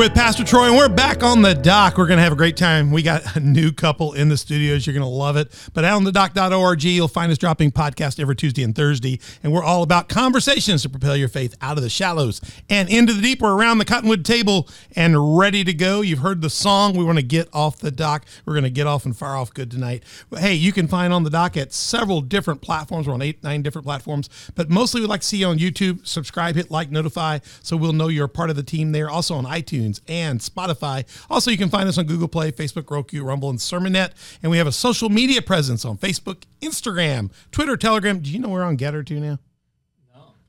[0.00, 1.98] with Pastor Troy, and we're back on the dock.
[1.98, 2.90] We're going to have a great time.
[2.90, 4.86] We got a new couple in the studios.
[4.86, 5.52] You're going to love it.
[5.74, 9.20] But out on the dock.org, you'll find us dropping podcast every Tuesday and Thursday.
[9.42, 12.40] And we're all about conversations to propel your faith out of the shallows
[12.70, 13.42] and into the deep.
[13.42, 16.00] We're around the cottonwood table and ready to go.
[16.00, 16.96] You've heard the song.
[16.96, 18.24] We want to get off the dock.
[18.46, 20.04] We're going to get off and fire off good tonight.
[20.30, 23.06] But Hey, you can find on the dock at several different platforms.
[23.06, 24.30] We're on eight, nine different platforms.
[24.54, 26.06] But mostly we'd like to see you on YouTube.
[26.06, 29.10] Subscribe, hit like, notify, so we'll know you're part of the team there.
[29.10, 31.04] Also on iTunes and Spotify.
[31.28, 34.12] Also, you can find us on Google Play, Facebook, Roku, Rumble, and SermonNet.
[34.42, 38.20] And we have a social media presence on Facebook, Instagram, Twitter, Telegram.
[38.20, 39.38] Do you know we're on GETTR too now?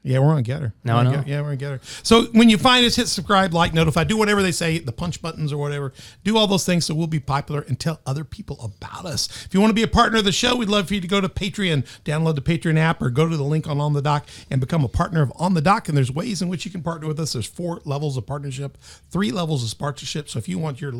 [0.03, 0.73] Yeah, we're on GETTR.
[0.83, 1.11] No, I know.
[1.11, 1.27] GETTR.
[1.27, 2.05] Yeah, we're on GETTR.
[2.05, 5.21] So when you find us, hit subscribe, like, notify, do whatever they say, the punch
[5.21, 5.93] buttons or whatever.
[6.23, 9.45] Do all those things so we'll be popular and tell other people about us.
[9.45, 11.07] If you want to be a partner of the show, we'd love for you to
[11.07, 14.01] go to Patreon, download the Patreon app, or go to the link on On the
[14.01, 15.87] Dock and become a partner of On the Dock.
[15.87, 17.33] And there's ways in which you can partner with us.
[17.33, 18.79] There's four levels of partnership,
[19.11, 20.29] three levels of sponsorship.
[20.29, 20.93] So if you want your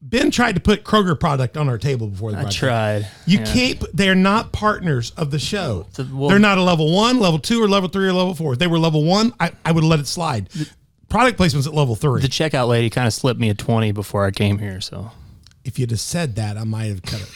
[0.00, 2.58] Ben tried to put Kroger product on our table before the I broadcast.
[2.58, 3.08] tried.
[3.26, 3.52] You Yeah.
[3.52, 3.84] can't.
[3.96, 5.86] They're not partners of the show.
[5.92, 8.52] So, well- they're not a level one, level two, or level three, or level four.
[8.52, 10.48] If they were level one, I, I would have let it slide.
[11.08, 12.20] Product placements at level three.
[12.20, 14.80] The checkout lady kind of slipped me a 20 before I came here.
[14.80, 15.10] So
[15.64, 17.28] if you'd have said that, I might have cut it.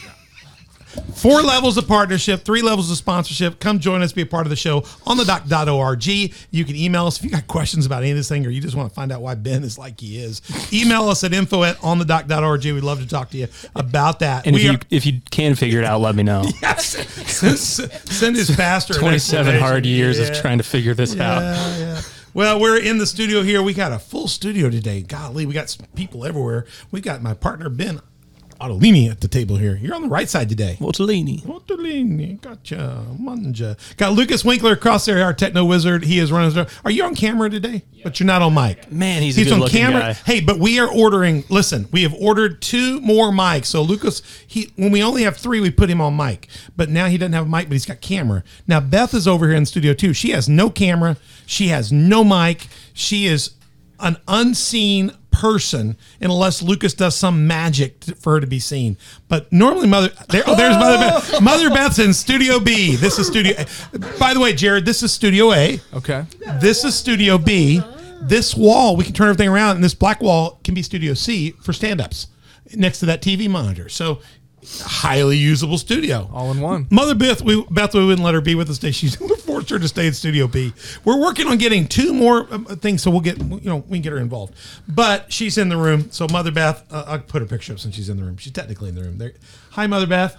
[1.15, 3.59] Four levels of partnership, three levels of sponsorship.
[3.59, 6.05] Come join us, be a part of the show on the dock.org.
[6.05, 8.61] You can email us if you got questions about any of this thing or you
[8.61, 10.41] just want to find out why Ben is like he is.
[10.73, 12.63] Email us at info at on the dock.org.
[12.65, 14.45] We'd love to talk to you about that.
[14.45, 16.43] and if you are- if you can figure it out, let me know.
[16.77, 20.25] send, send his pastor 27 hard years Yeah.
[20.27, 21.41] of trying to figure this out.
[21.41, 22.01] Yeah, yeah.
[22.33, 23.61] Well, we're in the studio here.
[23.61, 25.01] We got a full studio today.
[25.03, 26.65] Golly, we got some people everywhere.
[26.91, 28.01] We got my partner Ben
[28.63, 29.75] Ottolini at the table here.
[29.81, 30.77] You're on the right side today.
[30.79, 31.41] Mortellini.
[31.43, 33.75] Ottolini, gotcha, manja.
[33.97, 36.03] Got Lucas Winkler across there, our techno wizard.
[36.05, 36.51] He is running.
[36.53, 37.83] the- Are you on camera today?
[38.03, 38.91] But you're not on mic.
[38.91, 40.13] Man, he's a good-looking guy.
[40.13, 41.43] Hey, but we are ordering.
[41.49, 43.65] Listen, we have ordered two more mics.
[43.67, 46.47] So Lucas, he when we only have three, we put him on mic.
[46.75, 48.43] But now he doesn't have a mic, but he's got camera.
[48.67, 50.13] Now Beth is over here in the studio too.
[50.13, 51.17] She has no camera.
[51.45, 52.67] She has no mic.
[52.93, 53.51] She is
[53.99, 58.97] an unseen person unless Lucas does some magic to, for her to be seen.
[59.27, 61.33] But normally, Mother, there, oh, there's Mother Beth.
[61.33, 61.41] Oh!
[61.41, 62.95] Mother Beth's in Studio B.
[62.95, 63.53] This is Studio.
[63.57, 63.99] A.
[64.19, 65.81] By the way, Jared, this is Studio A.
[65.93, 66.25] Okay.
[66.61, 67.81] This is Studio B.
[68.21, 71.51] This wall, we can turn everything around, and this black wall can be Studio C
[71.61, 72.27] for stand-ups
[72.73, 73.89] next to that TV monitor.
[73.89, 74.21] So,
[74.81, 76.29] highly usable studio.
[76.33, 76.87] All in one.
[76.89, 78.91] Mother Beth, we Beth, we wouldn't let her be with us today.
[78.91, 80.73] She's we forced her to stay in Studio B.
[81.05, 84.01] We're working on getting two more um, things, so we'll get you know we can
[84.01, 84.55] get her involved.
[84.87, 87.95] But she's in the room, so Mother Beth, uh, I'll put her picture up since
[87.95, 88.37] she's in the room.
[88.37, 89.17] She's technically in the room.
[89.17, 89.33] There.
[89.71, 90.37] Hi, Mother Beth.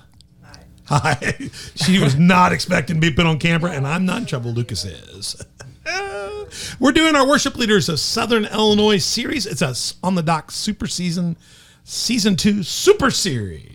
[0.87, 1.34] Hi.
[1.75, 4.53] she was not expecting to be put on camera, and I'm not in trouble.
[4.53, 5.43] Lucas is.
[6.81, 9.47] We're doing our worship leaders of Southern Illinois series.
[9.47, 9.75] It's a
[10.05, 11.37] on the dock super season,
[11.84, 13.74] season two super series.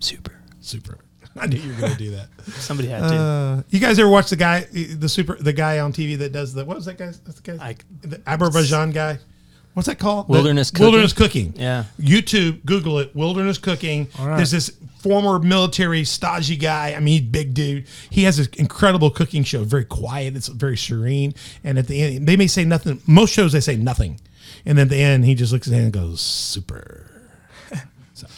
[0.00, 0.40] Super.
[0.60, 0.98] Super.
[1.36, 2.28] I knew you were going to do that.
[2.52, 3.14] Somebody had to.
[3.14, 6.52] Uh, you guys ever watch the guy, the super, the guy on TV that does
[6.54, 7.06] the what was that guy?
[7.24, 7.76] That's the guy, I-
[8.06, 9.18] the Azerbaijan guy.
[9.74, 10.26] What's that called?
[10.26, 10.84] The- Wilderness cooking?
[10.84, 11.52] Wilderness cooking.
[11.56, 11.84] Yeah.
[12.00, 13.14] YouTube, Google it.
[13.14, 14.08] Wilderness cooking.
[14.18, 14.36] right.
[14.36, 16.94] There's this former military Stasi guy.
[16.94, 17.86] I mean, big dude.
[18.10, 19.62] He has this incredible cooking show.
[19.62, 20.34] Very quiet.
[20.34, 21.32] It's very serene.
[21.62, 23.00] And at the end, they may say nothing.
[23.06, 24.18] Most shows they say nothing,
[24.66, 27.04] and at the end, he just looks at it and goes, "Super."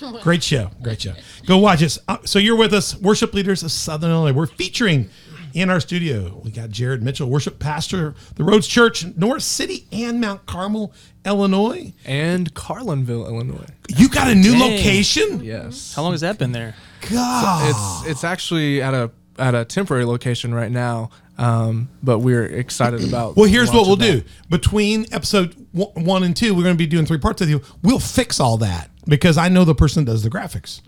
[0.00, 0.70] So, great show.
[0.82, 1.14] Great show.
[1.46, 1.98] Go watch us.
[2.08, 4.36] Uh, So you're with us, worship leaders of Southern Illinois.
[4.36, 5.10] We're featuring
[5.52, 6.40] in our studio.
[6.44, 10.94] We got Jared Mitchell, worship pastor, the Roads Church, Norris City and Mount Carmel,
[11.26, 11.92] Illinois.
[12.06, 13.66] And Carlinville, Illinois.
[13.88, 14.60] You got a new Dang.
[14.60, 15.44] location?
[15.44, 15.92] Yes.
[15.94, 16.74] How long has that been there?
[17.10, 17.68] God.
[17.68, 23.02] It's it's actually at a at a temporary location right now, um, but we're excited
[23.02, 23.36] about.
[23.36, 24.22] well, here's what we'll of do.
[24.48, 27.62] Between episode one one and two, we're going to be doing three parts with you.
[27.82, 30.82] We'll fix all that because I know the person that does the graphics.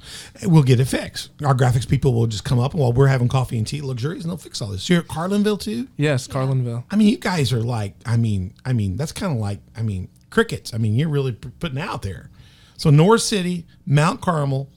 [0.44, 1.30] We'll get it fixed.
[1.44, 4.30] Our graphics people will just come up while we're having coffee and tea, luxuries, and
[4.30, 4.82] they'll fix all this.
[4.82, 5.88] So you're at Carlinville too?
[5.96, 6.84] Yes, Carlinville.
[6.90, 9.82] I mean, you guys are like, I mean, I mean, that's kind of like, I
[9.82, 10.74] mean, crickets.
[10.74, 12.30] I mean, you're really putting out there.
[12.76, 14.68] So Norris City, Mount Carmel,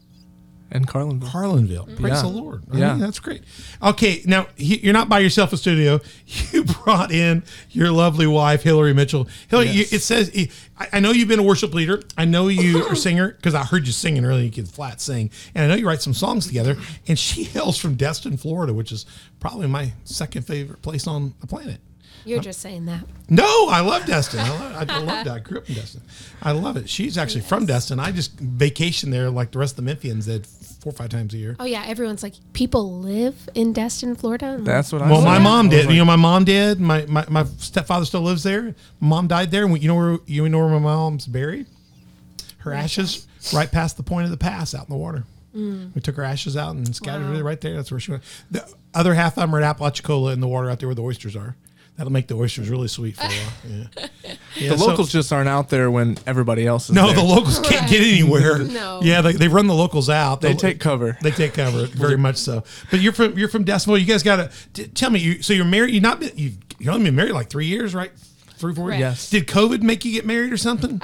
[0.72, 1.30] And Carlinville.
[1.30, 1.86] Carlinville.
[1.88, 2.02] Mm-hmm.
[2.04, 2.22] Praise Yeah.
[2.24, 2.64] the Lord.
[2.72, 2.92] I Yeah.
[2.94, 3.44] mean, that's great.
[3.82, 6.00] Okay, now he, you're not by yourself in studio.
[6.52, 9.28] You brought in your lovely wife, Hillary Mitchell.
[9.50, 9.92] Hillary, Yes.
[9.92, 10.32] you, it says,
[10.78, 12.02] I, I know you've been a worship leader.
[12.18, 14.44] I know you are a singer because I heard you singing earlier.
[14.44, 15.30] You can flat sing.
[15.54, 16.78] And I know you write some songs together.
[17.08, 19.06] And she hails from Destin, Florida, which is
[19.40, 21.80] probably my second favorite place on the planet.
[22.26, 23.04] You're just saying that.
[23.30, 24.40] No, I love Destin.
[24.40, 25.36] I love, I love that.
[25.36, 26.02] I grew up in Destin.
[26.42, 26.90] I love it.
[26.90, 28.00] She's actually from Destin.
[28.00, 31.34] I just vacation there like the rest of the Memphians did four or five times
[31.34, 31.56] a year.
[31.60, 34.58] Oh yeah, everyone's like, people live in Destin, Florida.
[34.60, 35.10] That's what I.
[35.10, 35.26] Well, said.
[35.26, 35.86] my mom did.
[35.86, 36.80] like, you know, my mom did.
[36.80, 38.76] My, my my stepfather still lives there.
[39.00, 39.64] Mom died there.
[39.64, 41.68] And we, you know where you know where my mom's buried?
[42.60, 45.24] Her ashes right past the point of the pass out in the water.
[45.56, 45.94] Mm.
[45.96, 47.36] We took her ashes out and scattered Wow.
[47.40, 47.76] it right there.
[47.76, 48.24] That's where she went.
[48.52, 51.04] The other half of them are at Apalachicola in the water out there where the
[51.04, 51.56] oysters are.
[51.98, 53.88] That'll make the oysters really sweet for a while.
[53.96, 54.08] Yeah.
[54.58, 56.96] Yeah, the so- locals just aren't out there when everybody else is.
[56.96, 57.16] No, there.
[57.18, 58.60] the locals can't get anywhere.
[58.64, 59.02] No.
[59.04, 60.40] Yeah, they, they run the locals out.
[60.40, 61.18] They The- take cover.
[61.22, 62.64] They take cover very much so.
[62.90, 64.00] But you're from you're from Decibel.
[64.00, 65.20] You guys got to tell me.
[65.20, 65.94] You so you're married.
[65.94, 68.12] You not been you you only been married like three years, right?
[68.58, 68.88] Three four.
[68.90, 69.00] Right.
[69.00, 69.12] years.
[69.12, 69.30] Yes.
[69.30, 71.02] Did COVID make you get married or something?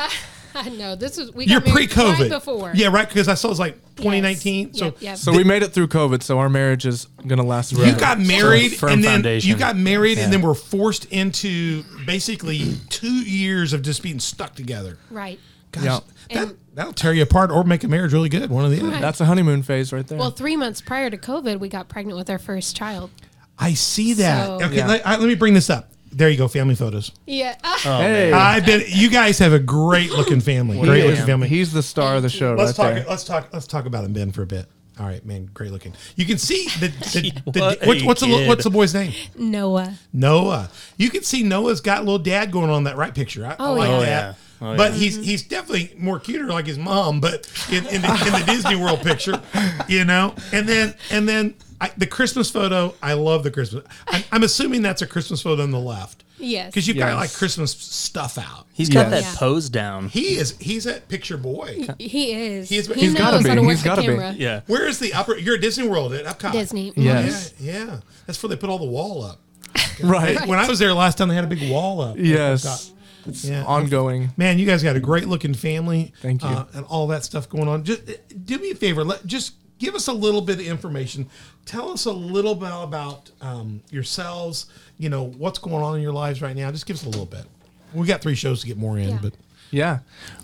[0.55, 1.45] I know this is we.
[1.45, 2.19] you're got married pre-COVID.
[2.19, 2.71] right before.
[2.75, 3.07] Yeah, right.
[3.07, 4.73] Because I saw it was like 2019.
[4.73, 5.17] So Yep, yep.
[5.17, 7.89] So we made it through COVID, so our marriage is gonna last forever.
[7.91, 9.49] you got married firm and then foundation.
[9.49, 14.55] you got married and then were forced into basically two years of just being stuck
[14.55, 14.97] together.
[15.09, 15.39] right.
[15.71, 16.45] Gosh, Yeah.
[16.45, 18.49] that, that'll tear you apart or make a marriage really good.
[18.49, 18.89] One of the other.
[18.89, 18.99] Right.
[18.99, 20.17] That's a honeymoon phase right there.
[20.17, 23.09] Well, three months prior to COVID, we got pregnant with our first child.
[23.57, 24.47] I see that.
[24.47, 24.87] So- okay, Yeah.
[24.87, 25.89] let, I- let me bring this up.
[26.11, 27.11] There you go, family photos.
[27.25, 27.55] Yeah.
[27.63, 30.79] Oh, hey, I bet you guys have a great looking family.
[30.79, 31.47] Great is- looking family.
[31.47, 32.95] He's the star of the show let's right talk.
[32.95, 33.05] there.
[33.09, 33.49] Let's talk.
[33.53, 34.65] Let's talk about him, Ben, for a bit.
[34.99, 35.93] All right, man, great looking.
[36.17, 39.13] You can see the, the, the What a what's, what's the what's the boy's name?
[39.37, 39.95] Noah.
[40.11, 40.69] Noah.
[40.97, 43.45] You can see Noah's got a little dad going on that right picture.
[43.45, 43.95] I, I Oh, like yeah.
[43.95, 44.33] Oh, yeah.
[44.63, 44.97] Oh, but yeah.
[44.99, 48.75] he's he's definitely more cuter like his mom, but in, in, the, in the Disney
[48.75, 49.41] World picture,
[49.87, 50.35] you know.
[50.51, 52.93] And then and then I, the Christmas photo.
[53.01, 53.83] I love the Christmas.
[54.07, 56.23] I'm, I'm assuming that's a Christmas photo on the left.
[56.37, 56.67] Yes.
[56.71, 58.65] because you've got like Christmas stuff out.
[58.73, 59.23] He's got Yes.
[59.25, 59.39] that Yeah.
[59.39, 60.09] pose down.
[60.09, 60.57] He is.
[60.59, 61.85] He's a picture boy.
[61.99, 62.67] He is.
[62.69, 63.49] He's- he he's knows gotta be.
[63.49, 64.07] how to work He's the gotta be.
[64.07, 64.33] camera.
[64.35, 64.61] Yeah.
[64.65, 65.37] Where is the upper?
[65.37, 66.51] You're at Disney World at Epcot.
[66.53, 66.93] Disney.
[66.95, 67.53] Yes.
[67.59, 67.99] Yeah, yeah.
[68.25, 69.39] That's where they put all the wall up.
[70.03, 70.47] right.
[70.47, 72.15] When I was there last time, they had a big wall up.
[72.17, 72.91] Yes.
[73.27, 73.63] It's Yeah.
[73.65, 74.31] ongoing.
[74.35, 76.11] Man, you guys got a great looking family.
[76.23, 76.49] Thank you.
[76.49, 77.83] uh, and all that stuff going on.
[77.83, 78.13] Just uh,
[78.45, 79.03] do me a favor.
[79.03, 81.27] Let just give us a little bit of information.
[81.65, 84.67] Tell us a little bit about um, yourselves.
[84.99, 86.71] You know what's going on in your lives right now.
[86.71, 87.45] Just give us a little bit.
[87.93, 89.19] We got three shows to get more in, Yeah.
[89.21, 89.33] but
[89.71, 89.99] Yeah.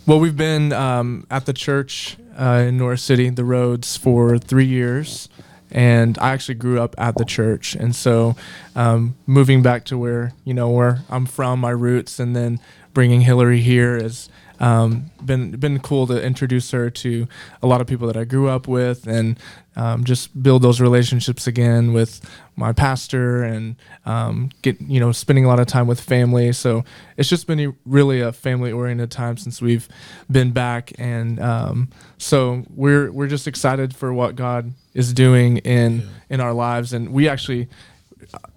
[0.06, 4.66] Well, we've been um, at the church uh, in Norris City, the Roads, for three
[4.66, 5.30] years.
[5.70, 7.76] And I actually grew up at the church.
[7.76, 8.36] And so
[8.76, 12.60] um, moving back to where, you know, where I'm from, my roots, and then
[12.94, 17.28] bringing Hillary here has um, been, been cool to introduce her to
[17.62, 19.38] a lot of people that I grew up with and
[19.78, 23.76] um, just build those relationships again with my pastor and
[24.06, 26.52] um, get you know spending a lot of time with family.
[26.52, 26.84] So
[27.16, 29.88] it's just been a, really a family oriented time since we've
[30.30, 36.10] been back, and um, so we're we're just excited for what God is doing in
[36.30, 37.70] in our lives, and we actually.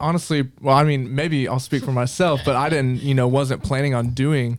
[0.01, 3.63] Honestly, well, I mean, maybe I'll speak for myself, but I didn't, you know, wasn't
[3.63, 4.59] planning on doing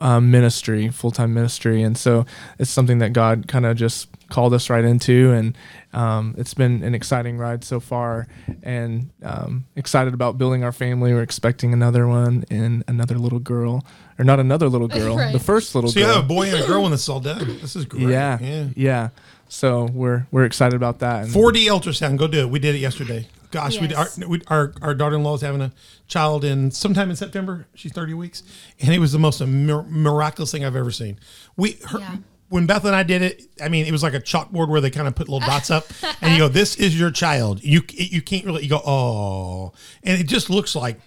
[0.00, 2.24] um, ministry, full time ministry, and so
[2.58, 5.56] it's something that God kind of just called us right into, and
[5.92, 8.26] um, it's been an exciting ride so far,
[8.62, 11.12] and um, excited about building our family.
[11.12, 13.84] We're expecting another one and another little girl,
[14.18, 15.32] or not another little girl, Right.
[15.32, 17.20] the first little so you have a boy and a girl when this is all
[17.20, 17.58] done.
[17.60, 18.08] This is great.
[18.08, 18.66] yeah, yeah.
[18.76, 19.08] yeah,
[19.48, 21.24] So we're we're excited about that.
[21.24, 22.16] And 4D ultrasound.
[22.18, 22.50] Go do it.
[22.50, 23.26] We did it yesterday.
[23.50, 25.72] Gosh, we, our, we, our our daughter-in-law is having a
[26.06, 27.66] child in sometime in September.
[27.74, 28.42] She's 30 weeks,
[28.80, 31.18] and it was the most mir- miraculous thing I've ever seen.
[31.56, 32.16] We her, Yeah.
[32.48, 34.90] when Beth and I did it, I mean, it was like a chalkboard where they
[34.90, 35.86] kind of put little dots up,
[36.22, 38.62] and you go, "This is your child." You you can't really.
[38.62, 39.72] You go, "Oh,"
[40.04, 41.00] and it just looks like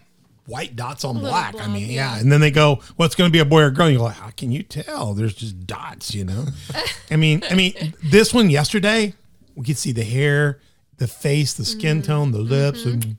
[0.45, 1.55] white dots on little black.
[1.57, 2.15] I mean, yeah.
[2.15, 2.19] yeah.
[2.19, 4.03] And then they go, "Well, it's going to be a boy or girl." And you're
[4.03, 6.45] like, "How can you tell?" There's just dots, you know.
[7.09, 9.13] I mean, I mean, this one yesterday,
[9.55, 10.59] we could see the hair,
[11.03, 12.07] the face, the skin Mm-hmm.
[12.07, 13.17] tone, the lips, and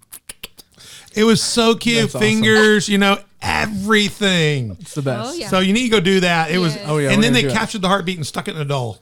[1.14, 1.96] it was so cute.
[2.02, 2.20] That's awesome.
[2.26, 4.76] Fingers, you know, everything.
[4.80, 5.30] it's the best.
[5.30, 5.48] Oh, yeah.
[5.48, 6.50] So you need to go do that.
[6.50, 6.84] It was, Yes.
[6.88, 7.52] Oh, yeah, and we're then gonna they do it.
[7.58, 8.98] captured the heartbeat and stuck it in a doll.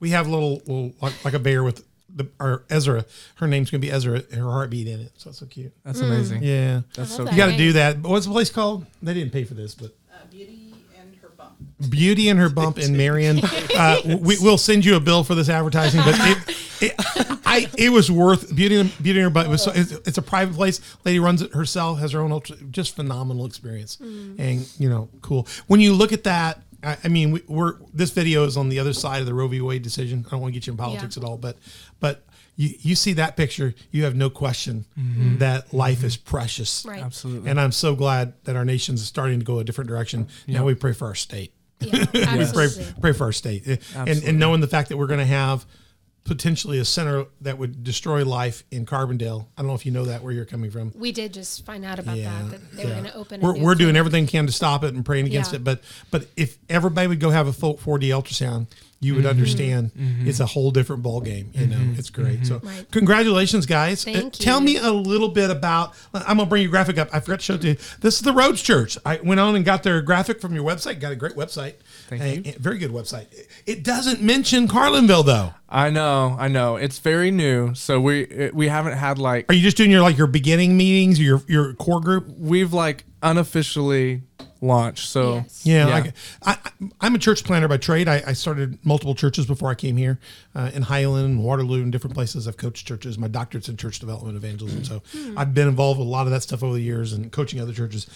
[0.00, 3.04] We have a little, little like, like a bear with the or Ezra.
[3.36, 4.22] Her name's gonna be Ezra.
[4.32, 5.12] Her heartbeat in it.
[5.16, 5.72] So it's so cute.
[5.84, 6.42] That's amazing.
[6.42, 7.32] Yeah, That's love so that.
[7.32, 8.00] you got to do that.
[8.02, 8.86] But What's the place called?
[9.02, 11.54] They didn't pay for this, but uh, Beauty and her bump.
[11.90, 13.40] Beauty and her bump in Marion.
[13.78, 17.17] Uh, we, we'll send you a bill for this advertising, but it, it,
[17.66, 19.48] I, it was worth Beauty and Beauty and her bump.
[19.48, 20.80] It was so, it's, it's a private place.
[21.04, 24.38] Lady runs it herself, has her own ultra, just phenomenal experience, mm.
[24.38, 25.46] and you know, cool.
[25.66, 28.78] When you look at that, I, I mean, we, we're this video is on the
[28.78, 29.60] other side of the Roe v.
[29.60, 30.24] Wade decision.
[30.26, 31.22] I don't want to get you in politics Yeah.
[31.22, 31.56] at all, but
[32.00, 32.24] but.
[32.60, 35.38] You, you see that picture, you have no question mm-hmm.
[35.38, 36.28] that life is mm-hmm.
[36.28, 36.84] precious.
[36.84, 37.00] Right.
[37.00, 37.48] Absolutely.
[37.48, 40.26] And I'm so glad that our nation's starting to go a different direction.
[40.48, 41.52] Now we pray for our state.
[41.80, 42.04] Yeah,
[42.36, 42.68] We pray,
[43.00, 43.64] pray for our state.
[43.94, 45.66] And, and knowing the fact that we're going to have
[46.28, 49.46] potentially a center that would destroy life in Carbondale.
[49.56, 50.92] I don't know if you know that where you're coming from.
[50.94, 53.40] We did just find out about that that they were going to open.
[53.40, 55.56] We're, we're doing everything we can to stop it and praying against Yeah.
[55.56, 55.64] it.
[55.64, 55.82] But
[56.12, 58.66] but if everybody would go have a full 4D ultrasound,
[59.00, 59.22] you Mm-hmm.
[59.22, 59.92] would understand
[60.26, 61.50] it's a whole different ball game.
[61.54, 62.44] You know, it's great.
[62.44, 62.84] So Right.
[62.90, 64.04] congratulations, guys.
[64.06, 65.94] Uh, Thank Tell me a little bit about.
[66.12, 67.08] I'm gonna bring your graphic up.
[67.12, 67.76] I forgot to show it to you.
[68.00, 68.98] This is the Roads Church.
[69.06, 70.98] I went on and got their graphic from your website.
[70.98, 71.74] Got a great website.
[72.08, 72.54] Thank A- you.
[72.56, 73.26] a very good website.
[73.66, 75.54] It doesn't mention Carlinville though.
[75.68, 76.74] I know, I know.
[76.76, 80.02] It's very new, so we it- we haven't had like Are you just doing your
[80.02, 82.26] like your beginning meetings, your your core group?
[82.36, 84.22] we've like unofficially
[84.60, 85.08] launched.
[85.08, 85.66] So Yes.
[85.66, 86.10] Yeah, Yeah.
[86.42, 88.08] I, I, I'm a church planner by trade.
[88.08, 90.18] I, I started multiple churches before I came here
[90.54, 92.48] uh, in Highland and Waterloo and different places.
[92.48, 93.18] I've coached churches.
[93.18, 94.84] My doctorate's in church development evangelism.
[94.84, 95.02] So
[95.36, 97.72] I've been involved with a lot of that stuff over the years and coaching other
[97.72, 98.08] churches.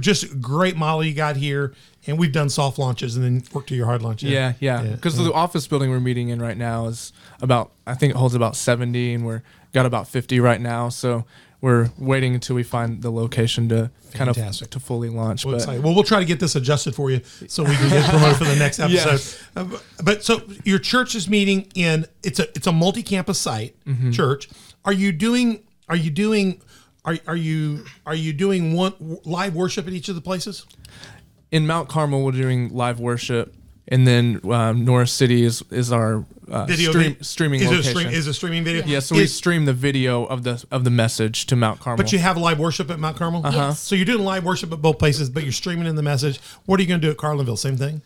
[0.00, 1.74] Just great model you got here.
[2.06, 4.22] And we've done soft launches and then worked to your hard launch.
[4.22, 4.82] Yeah, yeah.
[4.82, 7.12] Because the office building we're meeting in right now is
[7.42, 10.88] about, I think it holds about 70, and we're got about 50 right now.
[10.88, 11.24] So
[11.60, 14.66] we're waiting until we find the location to kind Fantastic.
[14.66, 15.44] of to fully launch.
[15.44, 18.08] Well, but well, we'll try to get this adjusted for you so we can get
[18.08, 19.10] promoted for the next episode.
[19.10, 19.42] Yes.
[19.54, 19.66] Uh,
[20.02, 24.10] but so your church is meeting in it's a it's a multi-campus site Mm-hmm.
[24.12, 24.48] church.
[24.84, 26.60] Are you doing are you doing
[27.04, 30.66] are, are you are you doing one live worship at each of the places?
[31.52, 33.52] in Mount Carmel, we're doing live worship,
[33.90, 37.72] and then um, Norris City is is our uh, Video stream, vi- streaming is it
[37.72, 37.96] a location.
[37.98, 38.84] stream, is a streaming video.
[38.84, 42.02] yeah, so we stream the video of the of the message to Mount Carmel.
[42.02, 43.46] but you have live worship at Mount Carmel.
[43.46, 43.56] Uh-huh.
[43.68, 43.80] Yes.
[43.80, 46.38] So you're doing live worship at both places, but you're streaming in the message.
[46.66, 47.58] What are you going to do at Carlinville?
[47.58, 48.02] Same thing.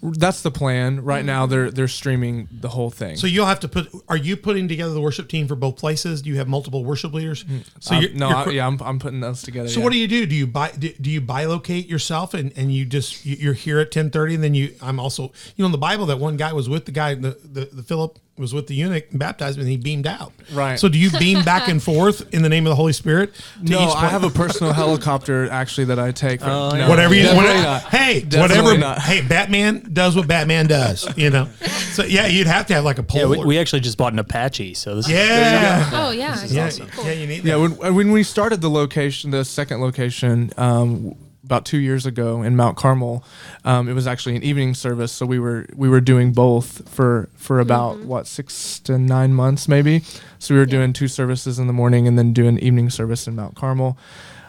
[0.00, 1.02] That's the plan.
[1.02, 3.16] Right now, they're they're streaming the whole thing.
[3.16, 3.88] So you'll have to put.
[4.08, 6.22] Are you putting together the worship team for both places?
[6.22, 7.44] Do you have multiple worship leaders?
[7.80, 9.68] So Um, you're, no, you're I, yeah, I'm, I'm putting those together.
[9.68, 9.84] So yeah.
[9.84, 10.24] what do you do?
[10.26, 10.70] Do you buy?
[10.70, 14.34] Do, do you bilocate yourself and, and you just you- you're here at ten thirty
[14.36, 15.24] and then you I'm also
[15.56, 17.82] you know in the Bible that one guy was with the guy the the, the
[17.82, 20.32] Philip was with the eunuch and baptized him and he beamed out.
[20.52, 20.78] Right.
[20.78, 23.34] So do you beam back and forth in the name of the Holy Spirit?
[23.34, 26.40] To No, each I have a personal helicopter actually that I take.
[26.40, 28.98] From, Oh, no, whatever you definitely whatever, hey Definitely whatever not.
[29.00, 31.48] hey Batman does what Batman does you know
[31.92, 34.12] so yeah you'd have to have like a pole Yeah, we, we actually just bought
[34.12, 36.44] an Apache, so this yeah Oh yeah.
[36.46, 37.04] yeah, Cool.
[37.04, 41.14] yeah you need Yeah, when, when we started the location, the second location, um,
[41.48, 43.24] about two years ago in Mount Carmel,
[43.64, 45.10] um, it was actually an evening service.
[45.12, 49.66] So we were we were doing both for for about what six to nine months
[49.66, 50.02] maybe.
[50.38, 53.34] So we were doing two services in the morning and then doing evening service in
[53.34, 53.96] Mount Carmel.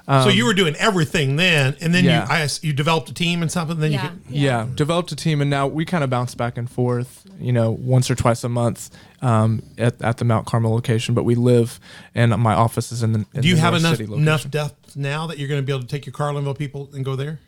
[0.10, 2.38] So you were doing everything then and then Um, yeah.
[2.38, 4.08] you I, you developed a team and something then you Yeah.
[4.10, 4.66] could, Yeah.
[4.76, 8.10] developed a team, and now we kind of bounce back and forth, you know, once
[8.10, 8.90] or twice a month
[9.22, 11.14] um, at, at the Mount Carmel location.
[11.14, 11.80] But we live,
[12.16, 13.26] and my office is in the.
[13.34, 15.66] in Do you the have North enough City enough depth now that you're going to
[15.66, 17.40] be able to take your Carlinville people and go there?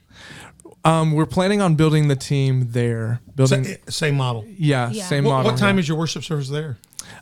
[0.83, 3.21] Um, we're planning on building the team there.
[3.35, 4.45] Building, same model.
[4.57, 5.03] yeah, Yeah.
[5.05, 5.51] same What, model.
[5.51, 5.81] what time yeah.
[5.81, 6.77] is your worship service there?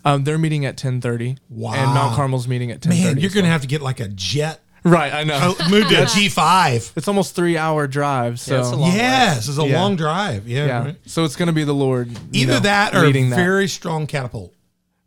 [0.06, 1.38] Um, they're meeting at ten thirty.
[1.50, 1.74] Wow.
[1.74, 3.04] And Mount Carmel's meeting at ten thirty.
[3.04, 4.62] Man, you're going to have to get like a jet.
[4.90, 5.14] Right.
[5.14, 5.56] I know.
[5.60, 6.92] Oh, move to a G5.
[6.96, 8.40] It's almost three hour drive.
[8.40, 9.82] So Yeah, it's a long- Yes, it's a Yeah.
[9.82, 10.48] long drive.
[10.48, 10.66] Yeah.
[10.66, 10.84] yeah.
[10.86, 10.96] right.
[11.06, 12.10] So it's going to be the Lord.
[12.32, 13.36] you Either know, that or leading that.
[13.36, 14.54] very strong catapult.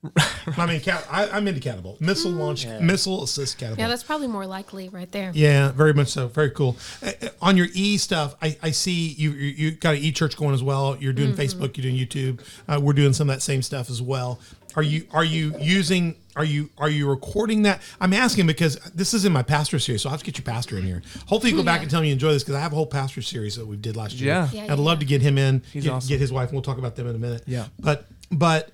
[0.57, 2.01] I mean, cat, I, I'm into catapult.
[2.01, 3.79] Missile launch, missile assist catapult.
[3.79, 5.31] Yeah, that's probably more likely right there.
[5.33, 6.27] Yeah, very much so.
[6.27, 6.77] Very cool.
[7.01, 10.11] Uh, uh, on your e stuff, I, I see you you, you got an e
[10.11, 10.97] church going as well.
[10.99, 12.41] You're doing Facebook, you're doing YouTube.
[12.67, 14.41] Uh, we're doing some of that same stuff as well.
[14.75, 17.83] Are you are you using are you are you recording that?
[18.01, 20.45] I'm asking because this is in my pastor series, so I'll have to get your
[20.45, 21.03] pastor in here.
[21.27, 21.83] Hopefully, you go back Yeah.
[21.83, 23.77] and tell me you enjoy this because I have a whole pastor series that we
[23.77, 24.33] did last year.
[24.33, 24.49] Yeah.
[24.53, 25.63] Yeah, I'd yeah, love to get him in.
[25.73, 26.09] He's get, awesome.
[26.09, 27.43] get his wife, and we'll talk about them in a minute.
[27.47, 27.67] Yeah.
[27.79, 28.71] but but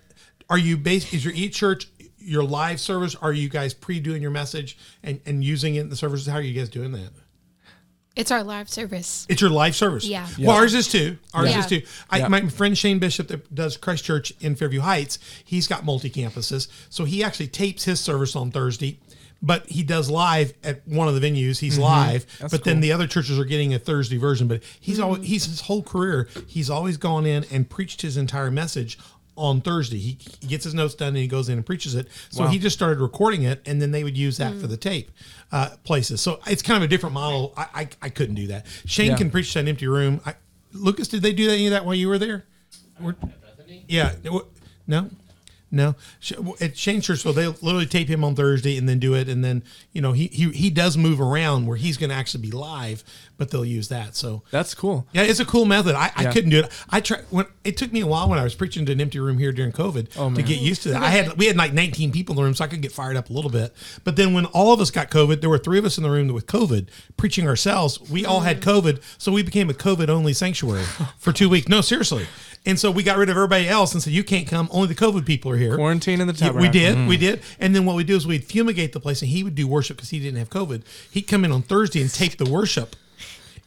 [0.49, 1.13] are you based?
[1.13, 1.89] Is your e church
[2.19, 3.15] your live service?
[3.17, 6.27] Are you guys pre doing your message and and using it in the services?
[6.29, 7.11] How are you guys doing that?
[8.19, 9.27] It's our live service.
[9.29, 10.05] It's your live service.
[10.05, 10.27] Yeah.
[10.41, 11.19] Well, ours is too.
[11.33, 11.61] Ours Yeah.
[11.61, 11.83] is too.
[12.11, 12.29] I, Yeah.
[12.29, 16.67] My friend Shane Bishop that does Christ Church in Fairview Heights, he's got multi campuses.
[16.91, 18.99] So he actually tapes his service on Thursday,
[19.41, 21.61] but he does live at one of the venues.
[21.61, 21.83] He's mm-hmm.
[21.83, 24.49] live, but then the other churches are getting a Thursday version.
[24.49, 25.05] But he's mm.
[25.05, 26.29] always he's his whole career.
[26.45, 28.99] He's always gone in and preached his entire message
[29.39, 29.99] on Thursday.
[29.99, 32.09] He, he gets his notes done and he goes in and preaches it.
[32.31, 32.51] So Wow.
[32.51, 35.11] he just started recording it, and then they would use that for the tape
[35.53, 36.21] uh, places.
[36.21, 37.55] So it's kind of a different model.
[37.57, 38.67] I I, I couldn't do that.
[38.85, 39.17] Shane Yeah.
[39.17, 40.21] can preach to an empty room.
[40.27, 40.35] I,
[40.73, 42.45] Lucas, did they do any of that while you were there?
[43.03, 43.17] Or-
[43.87, 44.15] yeah.
[44.87, 45.09] No.
[45.71, 46.33] No, Sh-
[46.63, 49.63] at Shane Churchville, they literally tape him on Thursday and then do it, and then
[49.93, 53.05] you know he he, he does move around where he's going to actually be live,
[53.37, 54.17] but they'll use that.
[54.17, 55.07] So That's cool.
[55.13, 55.95] yeah, it's a cool method.
[55.95, 56.73] I, I couldn't do it.
[56.89, 59.19] I tried when it took me a while when I was preaching to an empty
[59.21, 61.03] room here during COVID Oh, to get used to that.
[61.03, 63.17] I had we had like 19 people in the room, so I could get fired
[63.17, 63.75] up a little bit.
[64.05, 66.11] But then when all of us got COVID, there were three of us in the
[66.11, 68.01] room with COVID preaching ourselves.
[68.11, 70.85] We all had COVID, so we became a COVID only sanctuary
[71.19, 71.69] for two weeks.
[71.69, 72.27] No, seriously.
[72.67, 74.69] And so we got rid of everybody else and said, "You can't come.
[74.71, 75.77] Only the COVID people are here.
[75.77, 76.61] Quarantine in the Yeah, tabernacle.
[76.61, 77.41] we did, we did.
[77.61, 79.97] And then what we do is we'd fumigate the place, and he would do worship
[79.97, 80.83] because he didn't have COVID.
[81.11, 82.97] He'd come in on Thursday and tape the worship,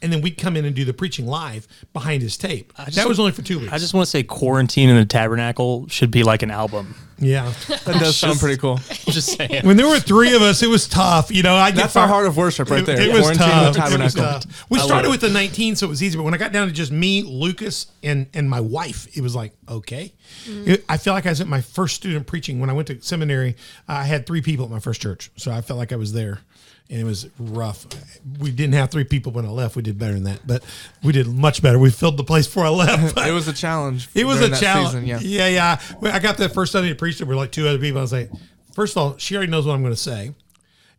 [0.01, 2.73] and then we'd come in and do the preaching live behind his tape.
[2.85, 3.71] just- that was only for two weeks.
[3.73, 6.95] I just want to say quarantine in the tabernacle should be like an album.
[7.19, 7.51] yeah.
[7.85, 8.77] That does sound pretty cool.
[9.07, 9.65] Just saying.
[9.65, 11.31] when there were three of us, it was tough.
[11.31, 12.99] You know, I get That's our heart of worship right there.
[13.01, 13.73] It, was Quarantine in tough.
[13.73, 14.49] the It was tabernacle.
[14.49, 14.65] tough.
[14.69, 16.17] We I started with the 19, so it was easy.
[16.17, 19.35] But when I got down to just me, Lucas, and and my wife, it was
[19.35, 20.13] like okay.
[20.45, 20.67] Mm.
[20.67, 23.01] It- I feel like I was at my first student preaching when I went to
[23.01, 23.55] seminary.
[23.87, 26.39] I had three people at my first church, so I felt like I was there.
[26.91, 27.87] And it was rough.
[28.39, 29.77] We didn't have three people when I left.
[29.77, 30.61] We did better than that, but
[31.01, 31.79] we did much better.
[31.79, 33.17] We filled the place before I left.
[33.31, 34.09] It was a challenge.
[34.13, 34.89] It was a challenge.
[34.89, 35.19] season, yeah.
[35.21, 35.47] yeah,
[36.01, 36.11] yeah.
[36.11, 37.17] I got that first Sunday to preach.
[37.19, 37.99] There were like two other people.
[37.99, 38.29] I was like,
[38.73, 40.33] first of all, she already knows what I'm going to say,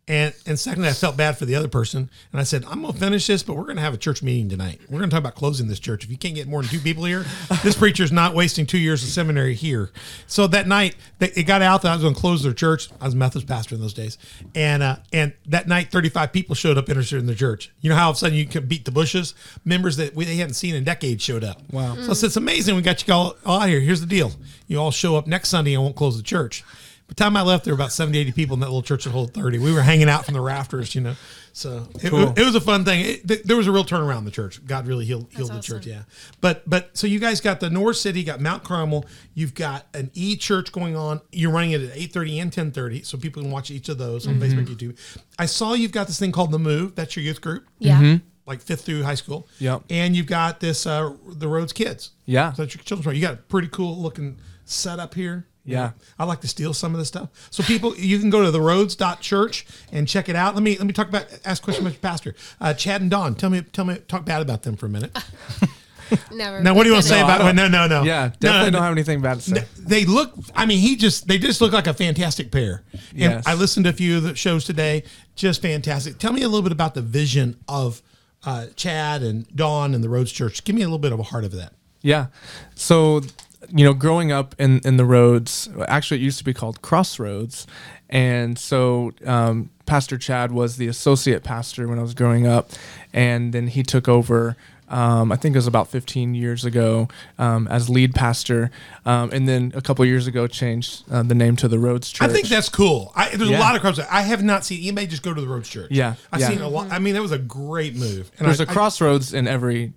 [0.07, 2.93] and and secondly, I felt bad for the other person, and I said, I'm going
[2.93, 4.81] to finish this, but we're going to have a church meeting tonight.
[4.89, 6.03] We're going to talk about closing this church.
[6.03, 7.25] If you can't get more than two people here,
[7.63, 9.91] this preacher's not wasting two years of seminary here.
[10.27, 12.89] So that night, they, it got out that I was going to close their church.
[12.99, 14.17] I was a Methodist pastor in those days,
[14.53, 17.71] and uh, and that night, 35 people showed up interested in the church.
[17.79, 19.33] You know how all of a sudden you can beat the bushes?
[19.63, 21.61] Members that we they hadn't seen in decades showed up.
[21.71, 21.95] Wow.
[21.95, 22.75] So I said, it's amazing.
[22.75, 23.79] We got you all, all out here.
[23.79, 24.31] Here's the deal.
[24.67, 26.63] You all show up next Sunday and I won't close the church.
[27.07, 29.03] By the time I left, there were about 70, 80 people in that little church
[29.03, 29.59] that hold 30.
[29.59, 31.15] We were hanging out from the rafters, you know.
[31.51, 32.33] So it, Cool.
[32.35, 33.01] it was a fun thing.
[33.05, 34.65] It, th- there was a real turnaround in the church.
[34.65, 35.61] God really healed, healed the awesome.
[35.75, 35.85] church.
[35.85, 36.03] Yeah.
[36.41, 39.05] But, but so you guys got the Norris City, got Mount Carmel.
[39.33, 41.19] You've got an E church going on.
[41.31, 43.05] You're running it at 8.30 and 10.30.
[43.05, 44.97] So people can watch each of those on Facebook, YouTube.
[45.37, 46.95] I saw you've got this thing called The Move.
[46.95, 48.17] That's your youth group Yeah.
[48.47, 49.47] like fifth through high school.
[49.59, 49.83] Yep.
[49.89, 52.11] And you've got this uh the Roads Kids.
[52.25, 52.53] Yeah.
[52.53, 53.21] So that's your children's program.
[53.21, 55.45] You got a pretty cool looking setup here.
[55.65, 55.91] Yeah.
[56.19, 57.29] I like to steal some of this stuff.
[57.49, 60.55] So people you can go to the roads.church and check it out.
[60.55, 62.35] Let me let me talk about ask a question about your pastor.
[62.59, 63.35] Uh, Chad and Don.
[63.35, 65.17] Tell me tell me talk bad about them for a minute.
[66.31, 66.59] Never.
[66.61, 68.03] Now what do you want to say No, about don't- no no no.
[68.03, 69.63] Yeah, No, definitely no, don't have anything bad to say.
[69.79, 73.47] they look i mean he just they just look like a fantastic pair and Yes.
[73.47, 75.03] i listened to a few of the shows today
[75.35, 78.01] just fantastic tell me a little bit about the vision of
[78.45, 81.23] uh, chad and dawn and the roads church give me a little bit of a
[81.23, 82.27] heart of that Yeah.
[82.75, 83.21] So,
[83.69, 87.67] you know, growing up in, in the roads, actually, it used to be called Crossroads.
[88.09, 92.69] And so, um, Pastor Chad was the associate pastor when I was growing up.
[93.13, 94.55] And then he took over,
[94.87, 97.07] um, I think it was about 15 years ago,
[97.39, 98.69] um, as lead pastor.
[99.05, 102.29] Um, and then a couple years ago, changed uh, the name to the Roads Church.
[102.29, 105.07] i think that's cool I, there's a lot of crowds i have not seen anybody
[105.07, 106.49] just go to the roads church Yeah, i've yeah.
[106.49, 109.33] seen a lot i mean that was a great move and There's a a crossroads
[109.33, 109.93] in every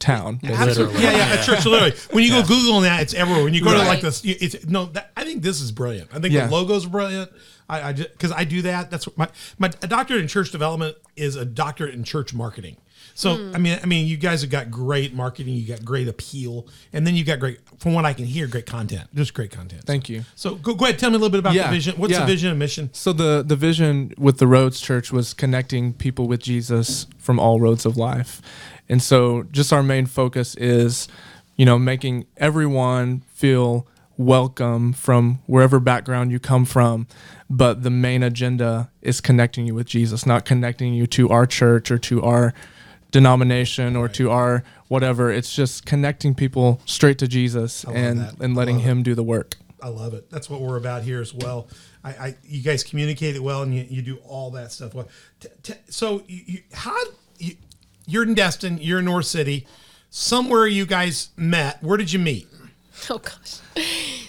[0.00, 0.36] town.
[0.36, 0.68] basically.
[0.68, 1.02] Absolutely.
[1.02, 1.94] Yeah, yeah, a church literally.
[2.10, 3.44] When you go Google that, it's everywhere.
[3.44, 4.86] When you go to like this, it's no.
[4.86, 6.10] That, I think this is brilliant.
[6.12, 6.46] I think Yeah.
[6.46, 7.30] the logo's brilliant.
[7.68, 8.90] I, I because I do that.
[8.90, 12.76] That's what my my a doctorate in church development is a doctorate in church marketing.
[13.14, 13.54] So hmm.
[13.54, 15.54] I mean, I mean, you guys have got great marketing.
[15.54, 18.66] You got great appeal, and then you got great, from what I can hear, great
[18.66, 19.08] content.
[19.14, 19.84] Just great content.
[19.84, 20.24] Thank you.
[20.36, 20.98] So go, go ahead.
[20.98, 21.96] Tell me a little bit about Yeah, the vision.
[21.98, 22.20] What's yeah.
[22.20, 22.90] the vision and mission?
[22.92, 27.60] So the the vision with the Roads Church was connecting people with Jesus from all
[27.60, 28.40] roads of life.
[28.90, 31.06] And so just our main focus is,
[31.56, 33.86] you know, making everyone feel
[34.18, 37.06] welcome from wherever background you come from,
[37.48, 41.90] but the main agenda is connecting you with Jesus, not connecting you to our church
[41.90, 42.52] or to our
[43.12, 45.30] denomination or to our whatever.
[45.30, 48.40] It's just connecting people straight to Jesus and that.
[48.40, 48.88] and letting love it.
[48.88, 49.56] him do the work.
[49.80, 50.28] I love it.
[50.30, 51.68] That's what we're about here as well.
[52.02, 55.08] I, I you guys communicate it well, and you, you do all that stuff well.
[55.38, 56.96] T- t- so you, you how
[57.38, 57.56] you,
[58.06, 59.66] you're in Destin, you're in Norris City,
[60.10, 61.82] somewhere you guys met.
[61.82, 62.46] Where did you meet?
[63.08, 63.60] Oh gosh.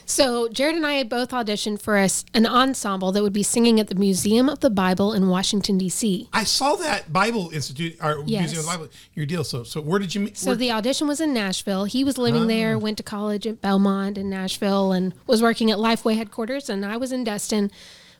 [0.05, 3.79] So Jared and I had both auditioned for us an ensemble that would be singing
[3.79, 6.29] at the Museum of the Bible in Washington D.C.
[6.33, 8.41] I saw that Bible Institute or Yes.
[8.53, 8.87] Museum of the Bible.
[9.13, 9.43] Your deal.
[9.43, 10.37] So so where did you meet?
[10.37, 11.83] So where- the audition was in Nashville.
[11.85, 12.47] He was living Ah.
[12.47, 16.69] there, went to college at Belmont in Nashville, and was working at Lifeway headquarters.
[16.69, 17.71] And I was in Destin,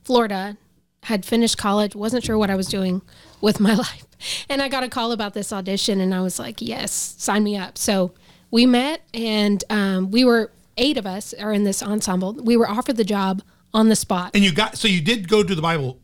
[0.04, 0.58] Florida,
[1.04, 3.02] had finished college, wasn't sure what I was doing
[3.42, 4.06] with my life.
[4.50, 7.58] And I got a call about this audition, and I was like, yes, sign me
[7.58, 7.78] up.
[7.78, 8.14] So
[8.50, 12.34] we met, and um, we were eight of us are in this ensemble.
[12.34, 13.42] We were offered the job
[13.74, 14.32] on the spot.
[14.34, 16.00] and you got so you did go to the Bible.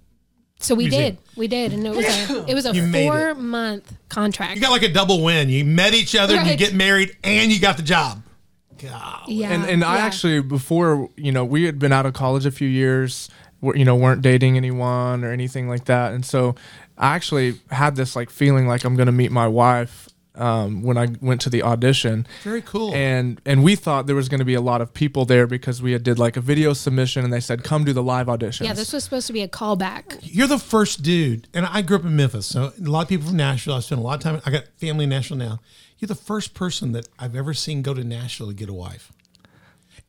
[0.59, 1.15] So we Museum.
[1.15, 4.55] did, we did, and it was a it was a You four month contract.
[4.55, 5.49] You got like a double win.
[5.49, 8.23] You met each other, and you get married, and you got the job.
[8.79, 9.23] God.
[9.27, 12.51] yeah, and and I actually before you know we had been out of college a
[12.51, 13.29] few years,
[13.61, 16.55] you know weren't dating anyone or anything like that, and so
[16.97, 21.07] I actually had this like feeling like I'm gonna meet my wife um, when I
[21.21, 22.27] went to the audition.
[22.43, 22.93] Very cool.
[22.93, 25.81] And and we thought there was going to be a lot of people there because
[25.81, 28.65] we had did like a video submission and they said come do the live audition.
[28.65, 30.19] yeah, this was supposed to be a callback.
[30.21, 33.27] You're the first dude, and I grew up in Memphis, so a lot of people
[33.27, 33.73] from Nashville.
[33.75, 34.41] I spent a lot of time.
[34.45, 35.59] I got family in Nashville now.
[35.99, 39.11] You're the first person that I've ever seen go to Nashville to get a wife.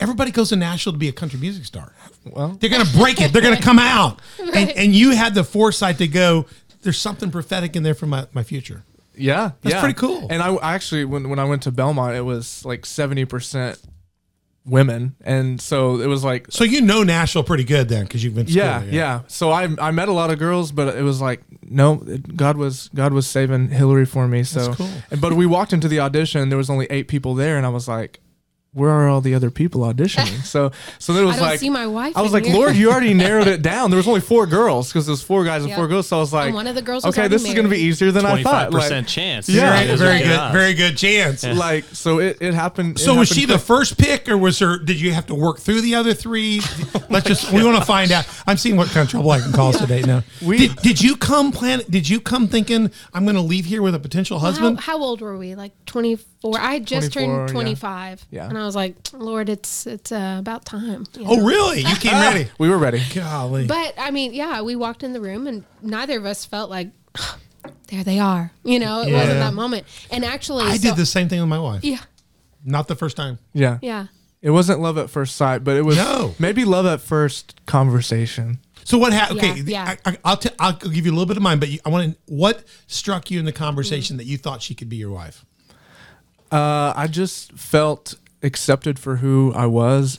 [0.00, 1.92] Everybody goes to Nashville to be a country music star.
[2.24, 3.32] Well, They're going to break it.
[3.32, 4.20] They're going to come out.
[4.54, 6.46] And, and you had the foresight to go,
[6.82, 8.84] there's something prophetic in there for my, my future.
[9.14, 9.80] yeah, That's yeah.
[9.80, 10.26] pretty cool.
[10.30, 13.80] And I I actually when when I went to Belmont, it was like seventy percent
[14.64, 18.34] women, and so it was like So you know Nashville pretty good then because you've
[18.34, 21.02] been to school yeah, yeah, So I I met a lot of girls, but it
[21.02, 24.42] was like no, it, God was God was saving Hillary for me.
[24.44, 24.90] So, That's cool.
[25.10, 27.66] and, but we walked into the audition, and there was only eight people there, and
[27.66, 28.20] I was like,
[28.78, 30.42] where are all the other people auditioning?
[30.44, 32.16] so so then it was I don't like see my wife.
[32.16, 32.54] I was like, here.
[32.54, 33.90] Lord, you already narrowed it down.
[33.90, 35.76] There was only four girls because there's four guys and Yep.
[35.78, 36.06] four girls.
[36.08, 37.78] So I was like, And one of the girls okay, already this is gonna be
[37.78, 38.72] easier than I thought.
[38.72, 39.48] Like, percent chance.
[39.48, 39.74] Yeah.
[39.76, 40.52] Very, Those very good good.
[40.52, 41.44] Very good chance.
[41.44, 42.98] like so it, it happened.
[42.98, 44.78] it So was happened she the first pick, or was her?
[44.78, 46.60] Did you have to work through the other three?
[47.10, 47.52] Let's just.
[47.52, 48.26] We want to find out.
[48.46, 50.02] I'm seeing what kind of trouble I can cause today.
[50.02, 51.82] Now, We- did, did you come plan?
[51.90, 54.80] Did you come thinking I'm going to leave here with a potential husband?
[54.80, 55.54] how old were we?
[55.54, 55.72] Like
[56.40, 56.60] 24.
[56.60, 58.26] I had just 24, turned 25.
[58.30, 58.48] Yeah.
[58.48, 61.04] And I was like, Lord, it's it's uh, about time.
[61.14, 61.30] you know?
[61.30, 61.80] oh, really?
[61.80, 62.48] You came ready?
[62.58, 63.02] We were ready.
[63.14, 63.66] Golly.
[63.66, 66.90] But I mean, yeah, we walked in the room and neither of us felt like,
[67.88, 68.52] there they are.
[68.64, 69.18] You know, it Yeah.
[69.20, 69.86] wasn't that moment.
[70.10, 71.82] And actually, I so- did the same thing with my wife.
[71.84, 72.00] Yeah.
[72.64, 73.38] Not the first time.
[73.52, 73.78] Yeah.
[73.82, 74.06] Yeah.
[74.40, 76.34] It wasn't love at first sight, but it was No.
[76.38, 78.58] maybe love at first conversation.
[78.84, 79.40] So what happened?
[79.40, 79.96] Okay, Yeah, yeah.
[80.06, 81.88] I, I, I'll t- I'll give you a little bit of mine, but you, I
[81.88, 82.32] want to.
[82.32, 85.44] What struck you in the conversation that you thought she could be your wife?
[86.50, 90.18] Uh, I just felt accepted for who I was.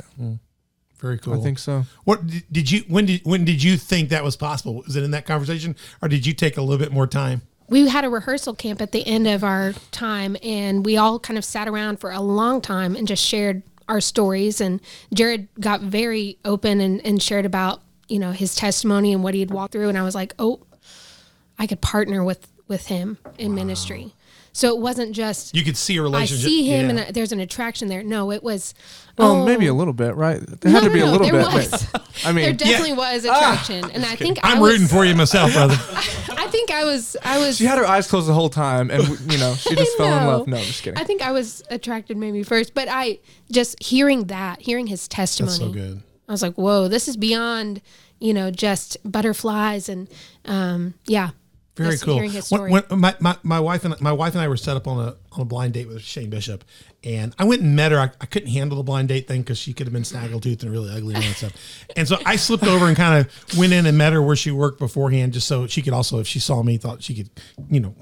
[1.00, 1.40] Very cool.
[1.40, 1.86] I think so.
[2.04, 2.82] What did- did you?
[2.88, 4.84] When did when did you think that was possible?
[4.86, 7.42] Was it in that conversation, or did you take a little bit more time?
[7.70, 11.38] we had a rehearsal camp at the end of our time and we all kind
[11.38, 14.82] of sat around for a long time and just shared our stories and
[15.14, 19.40] jared got very open and, and shared about you know his testimony and what he
[19.40, 20.60] had walked through and i was like oh
[21.60, 24.16] i could partner with with him in ministry
[24.54, 26.46] so it wasn't just You could see a i relationship.
[26.46, 27.04] I see him Yeah.
[27.04, 28.74] and there's an attraction there no it was
[29.18, 30.40] Well, oh, maybe a little bit, right?
[30.62, 31.54] There had no, to be no, a little there bit.
[31.54, 31.86] was.
[31.92, 35.06] but- I there mean, definitely was attraction and i think I I'm was, rooting for
[35.06, 35.76] you myself, brother.
[36.38, 39.04] i think i was i was she had her eyes closed the whole time, and
[39.32, 40.48] you know, she just fell in love.
[40.48, 41.00] No, I'm just kidding.
[41.00, 43.20] I think I was attracted maybe first, but I
[43.52, 46.02] just hearing that, hearing his testimony, That's so good.
[46.28, 47.82] I was like, whoa, this is beyond,
[48.20, 50.08] you know, just butterflies and,
[50.46, 51.30] um, yeah.
[51.84, 52.20] Very cool.
[52.52, 55.00] When- when my, my, my wife and my wife and I were set up on
[55.00, 56.64] a on a blind date with Shane Bishop,
[57.04, 58.00] and I went and met her.
[58.00, 60.72] I, I couldn't handle the blind date thing because she could have been snaggletooth and
[60.72, 61.86] really ugly and all that stuff.
[61.96, 64.52] And so I slipped over and kind of went in and met her where she
[64.52, 67.30] worked beforehand, just so she could also, if she saw me, thought she could,
[67.70, 67.96] you know.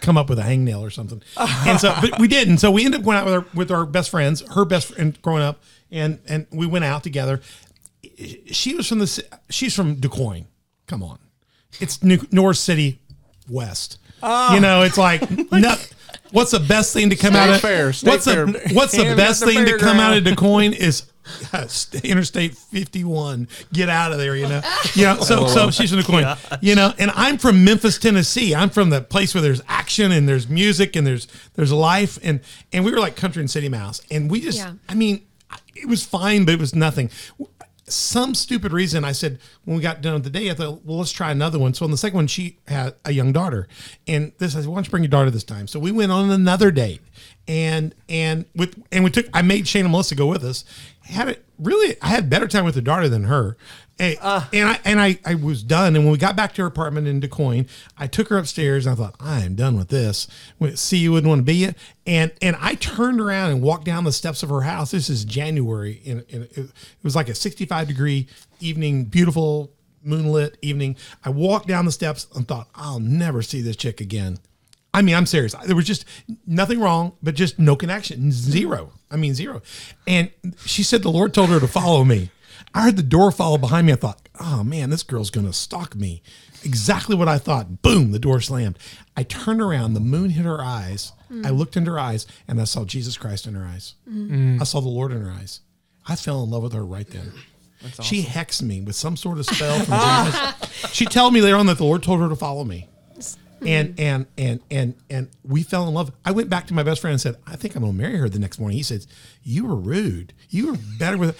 [0.00, 2.58] Come up with a hangnail or something, and so but we didn't.
[2.58, 5.16] So we ended up going out with our with our best friends, her best friend
[5.22, 7.40] growing up, and and we went out together.
[8.50, 10.46] She was from the she's from DuQuoin.
[10.88, 11.20] Come on,
[11.80, 12.98] it's New, North City
[13.48, 13.98] West.
[14.22, 15.74] you know, it's like no,
[16.30, 18.46] what's the best thing to come out of fair, state what's fair.
[18.46, 20.36] the what's the best the thing to come out of fairground.
[20.36, 21.04] DuQuoin is
[21.52, 21.68] uh,
[22.02, 23.46] Interstate 51.
[23.72, 24.60] Get out of there, you know.
[24.94, 26.58] You know, so so she's from DuQuoin.
[26.62, 28.54] You know, and I'm from Memphis, Tennessee.
[28.54, 32.40] I'm from the place where there's action and there's music and there's there's life and
[32.72, 34.74] and we were like country and city mouse and we just Yeah.
[34.88, 35.22] I mean,
[35.74, 37.10] it was fine, but it was nothing.
[37.92, 40.98] Some stupid reason, I said when we got done with the day, I thought, well,
[40.98, 41.74] let's try another one.
[41.74, 43.68] So on the second one, she had a young daughter,
[44.06, 45.66] and this I said, why don't you bring your daughter this time?
[45.66, 47.02] So we went on another date,
[47.46, 49.26] and and with and we took.
[49.34, 50.64] I made Shane and Melissa go with us.
[51.02, 53.56] Had it really, I had better time with the daughter than her.
[53.98, 54.44] And, uh.
[54.52, 55.94] and I and I, I was done.
[55.94, 58.94] And when we got back to her apartment in DuQuoin, I took her upstairs and
[58.94, 60.26] I thought, I am done with this.
[60.58, 61.74] Went, See, you wouldn't want to be you.
[62.06, 64.90] And and I turned around and walked down the steps of her house.
[64.90, 66.70] This is January, and, and it, it
[67.02, 68.28] was like a 65 degree
[68.60, 69.72] evening, beautiful
[70.02, 70.96] moonlit evening.
[71.24, 74.38] I walked down the steps and thought, I'll never see this chick again.
[74.94, 75.54] I mean, I'm serious.
[75.64, 76.04] There was just
[76.46, 78.30] nothing wrong, but just no connection.
[78.30, 78.92] Zero.
[79.10, 79.62] I mean, zero.
[80.06, 80.30] And
[80.64, 82.30] she said the Lord told her to follow me.
[82.74, 83.92] I heard the door follow behind me.
[83.92, 86.22] I thought, oh man, this girl's going to stalk me.
[86.64, 87.82] Exactly what I thought.
[87.82, 88.78] Boom, the door slammed.
[89.16, 89.94] I turned around.
[89.94, 91.12] The moon hit her eyes.
[91.44, 93.94] I looked into her eyes and I saw Jesus Christ in her eyes.
[94.08, 94.60] Mm.
[94.60, 95.60] I saw the Lord in her eyes.
[96.06, 97.32] I fell in love with her right then.
[98.02, 100.90] She hexed me with some sort of spell from Jesus.
[100.92, 102.88] She told me later on that the Lord told her to follow me
[103.66, 104.00] and mm-hmm.
[104.00, 106.12] and and and and we fell in love.
[106.24, 108.28] I went back to my best friend and said, "I think I'm gonna marry her."
[108.28, 109.06] The next morning, he says,
[109.42, 110.32] "You were rude.
[110.50, 111.38] You were better with."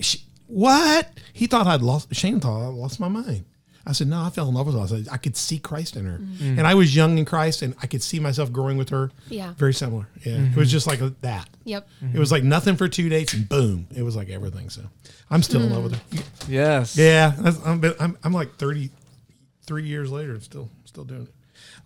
[0.00, 1.08] She, what?
[1.32, 2.14] He thought I'd lost.
[2.14, 3.44] Shane thought I lost my mind.
[3.86, 5.96] I said, "No, I fell in love with her." I said, "I could see Christ
[5.96, 6.58] in her, mm-hmm.
[6.58, 9.52] and I was young in Christ, and I could see myself growing with her." Yeah.
[9.58, 10.08] very similar.
[10.22, 10.62] Yeah, it was mm-hmm.
[10.64, 11.48] just like that.
[11.64, 11.88] Yep.
[12.14, 14.70] It was like nothing for two dates, and boom, it was like everything.
[14.70, 14.82] So
[15.30, 15.90] I'm still in love mm.
[15.90, 16.52] with her.
[16.52, 16.96] yes.
[16.96, 17.32] Yeah,
[17.64, 21.34] I'm, I'm, I'm like 33 years later, still still doing it.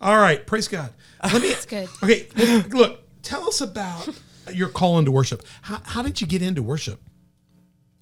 [0.01, 0.93] All right, praise God.
[1.23, 1.49] Let me.
[1.49, 1.89] That's good.
[2.03, 2.27] Okay,
[2.71, 4.07] look, tell us about
[4.53, 5.43] your call into worship.
[5.63, 6.99] How, how did you get into worship?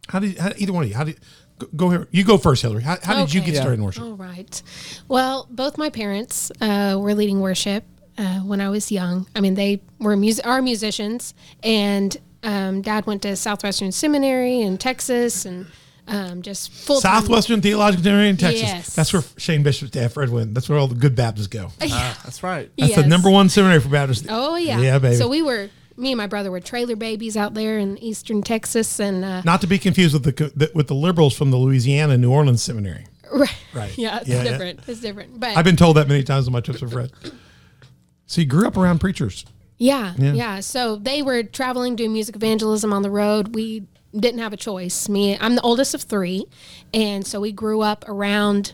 [0.10, 0.96] How did how, either one of you?
[0.96, 1.20] How did
[1.60, 2.08] go, go here?
[2.12, 2.84] You go first, Hillary.
[2.84, 3.52] How, how did you Okay.
[3.52, 4.04] get started in worship?
[4.04, 4.62] All right.
[5.08, 7.84] Well, both my parents uh, were leading worship
[8.18, 9.28] uh, when I was young.
[9.36, 14.78] I mean, they were mus- are musicians, and um, Dad went to Southwestern Seminary in
[14.78, 15.66] Texas, and
[16.08, 18.62] um, just full Southwestern Theological Seminary in Texas.
[18.62, 18.96] Yes.
[18.96, 20.54] That's where Shane Bishop's dad, Fred went.
[20.54, 21.72] That's where all the good Baptists go.
[21.80, 22.72] That's right.
[22.78, 24.26] That's the number one seminary for Baptists.
[24.30, 25.16] Oh yeah, Yeah, baby.
[25.16, 29.00] So we were me and my brother were trailer babies out there in eastern Texas,
[29.00, 32.18] and uh, Not to be confused with the, the with the liberals from the Louisiana
[32.18, 33.06] New Orleans seminary.
[33.34, 33.98] right, Right.
[33.98, 34.44] yeah, it's Yeah, yeah.
[34.44, 34.80] different.
[34.88, 37.12] It's different, but I've been told that many times on my trips with Fred.
[38.28, 39.46] So you grew up around preachers.
[39.80, 40.34] Yeah, Yeah.
[40.34, 43.54] yeah, So they were traveling, doing music evangelism on the road.
[43.54, 43.84] We
[44.16, 45.10] didn't have a choice.
[45.10, 46.46] Me, I'm the oldest of three,
[46.94, 48.74] and so we grew up around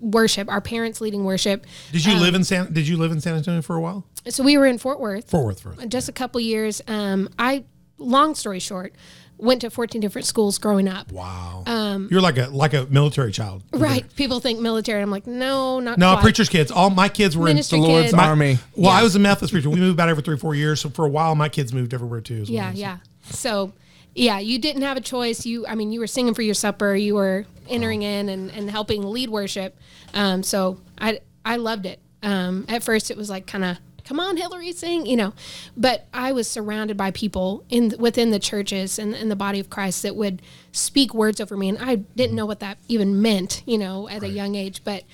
[0.00, 0.48] worship.
[0.48, 1.66] Our parents leading worship.
[1.92, 2.72] Did you live in San?
[2.72, 4.04] Did you live in San Antonio for a while?
[4.28, 5.88] So we were in Fort Worth, Fort Worth first.
[5.88, 6.82] just a couple years.
[6.86, 7.64] Um, I,
[7.98, 8.94] long story short,
[9.38, 11.10] went to 14 different schools growing up.
[11.10, 11.64] Wow.
[12.10, 13.62] You're like a like a military child.
[13.72, 14.04] Right.
[14.16, 15.00] People think military.
[15.02, 16.22] I'm like, no, not No, quite.
[16.22, 16.70] preacher's kids.
[16.70, 18.58] All my kids were Ministry in The Lord's my- army.
[18.76, 19.70] Well, I was a Methodist preacher.
[19.70, 20.80] We moved about every three, four years.
[20.80, 22.42] So for a while, my kids moved everywhere too.
[22.42, 22.54] As well.
[22.56, 22.96] Yeah, yeah.
[23.30, 23.72] So,
[24.14, 25.46] yeah, you didn't have a choice.
[25.46, 26.94] You, I mean, you were singing for your supper.
[26.94, 29.76] You were entering in and, and helping lead worship.
[30.14, 32.00] Um, so I, I loved it.
[32.22, 35.32] Um, at first, it was like kind of, come on, Hillary, sing, you know.
[35.76, 39.70] But I was surrounded by people in within the churches and in the body of
[39.70, 40.42] Christ that would
[40.72, 44.24] speak words over me, and I didn't know what that even meant, you know, at
[44.24, 44.82] a young age.
[44.82, 45.04] But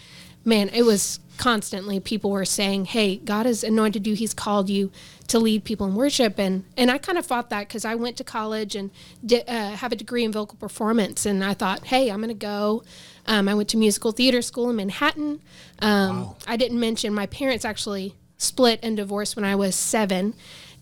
[0.44, 4.14] man, it was constantly people were saying, "Hey, God has anointed you.
[4.14, 4.90] He's called you
[5.28, 8.16] to lead people in worship." And and I kind of fought that because I went
[8.18, 8.90] to college and
[9.24, 12.34] di- uh, have a degree in vocal performance, and I thought, "Hey, I'm going to
[12.34, 12.82] go."
[13.26, 15.40] Um, I went to musical theater school in Manhattan.
[15.80, 20.34] Um, I didn't mention my parents actually split and divorced when I was seven,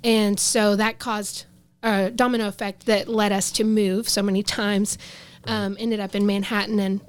[0.03, 1.47] and so that caused
[1.83, 4.99] a domino effect that led us to move so many times.
[5.47, 7.01] Um, ended up in Manhattan and.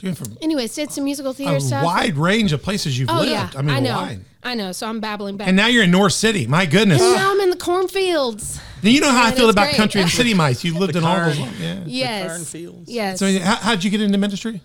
[0.00, 1.84] Um, You're from anyways, did some musical theater a stuff.
[1.84, 3.30] wide range of places you've Oh lived.
[3.30, 4.20] yeah, I mean, know, wide.
[4.44, 4.70] I know.
[4.72, 5.48] So I'm babbling back.
[5.48, 6.46] And now you're in Norris City.
[6.46, 7.02] My goodness.
[7.02, 8.60] And now I'm in the cornfields.
[8.82, 9.76] Do you know how I and feel it's about great.
[9.76, 10.62] country and city mice?
[10.64, 11.36] You lived in all those.
[11.38, 11.52] Carn.
[11.60, 11.82] Yeah.
[11.86, 12.28] Yes.
[12.28, 12.88] cornfields.
[12.88, 13.18] Yes.
[13.18, 14.60] So how, how'd you get into ministry?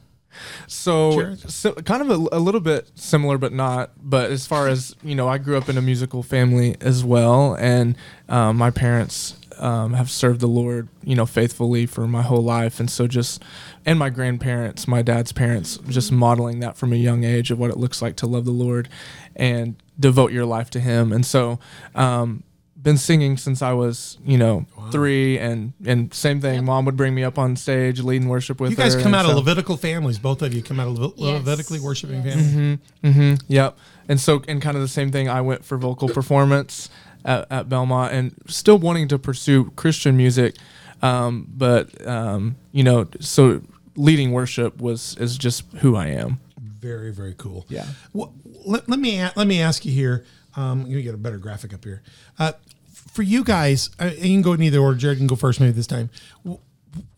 [0.67, 1.35] So, Sure.
[1.47, 3.91] so kind of a, a little bit similar, but not.
[3.97, 7.55] But as far as you know, I grew up in a musical family as well,
[7.59, 7.95] and
[8.29, 12.79] um, my parents um, have served the Lord, you know, faithfully for my whole life,
[12.79, 13.43] and so just
[13.85, 17.69] and my grandparents, my dad's parents, just modeling that from a young age of what
[17.71, 18.89] it looks like to love the Lord
[19.35, 21.59] and devote your life to Him, and so.
[21.95, 22.43] Um,
[22.81, 26.55] been singing since I was, you know, three, and and same thing.
[26.55, 26.63] Yep.
[26.65, 29.25] Mom would bring me up on stage, leading worship with You guys her, come and
[29.25, 30.19] out of Levitical families.
[30.19, 31.33] Both of you come out of Levit- Yes.
[31.45, 32.35] Levitically worshiping Yes.
[32.35, 32.79] families.
[33.01, 33.77] hmm Yep.
[34.09, 35.29] And so, and kind of the same thing.
[35.29, 36.89] I went for vocal performance
[37.25, 40.55] at, at Belmont, and still wanting to pursue Christian music,
[41.01, 43.61] um, but um, you know, so
[43.95, 46.39] leading worship was is just who I am.
[46.57, 47.65] Very, very cool.
[47.69, 47.85] Yeah.
[48.13, 48.33] Well,
[48.65, 50.25] let, let me let me ask you here.
[50.55, 52.01] Um, let me get a better graphic up here.
[52.37, 52.53] Uh,
[52.91, 54.97] for you guys, uh, you can go in either order.
[54.97, 56.09] Jared can go first, maybe this time.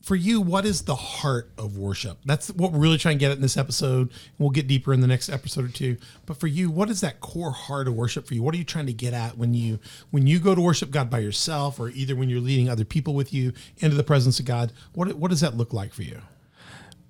[0.01, 2.19] For you, what is the heart of worship?
[2.25, 4.11] That's what we're really trying to get at in this episode.
[4.38, 5.97] We'll get deeper in the next episode or two.
[6.25, 8.43] But for you, what is that core heart of worship for you?
[8.43, 9.79] What are you trying to get at when you
[10.11, 13.13] when you go to worship God by yourself, or either when you're leading other people
[13.13, 14.71] with you into the presence of God?
[14.93, 16.21] What what does that look like for you?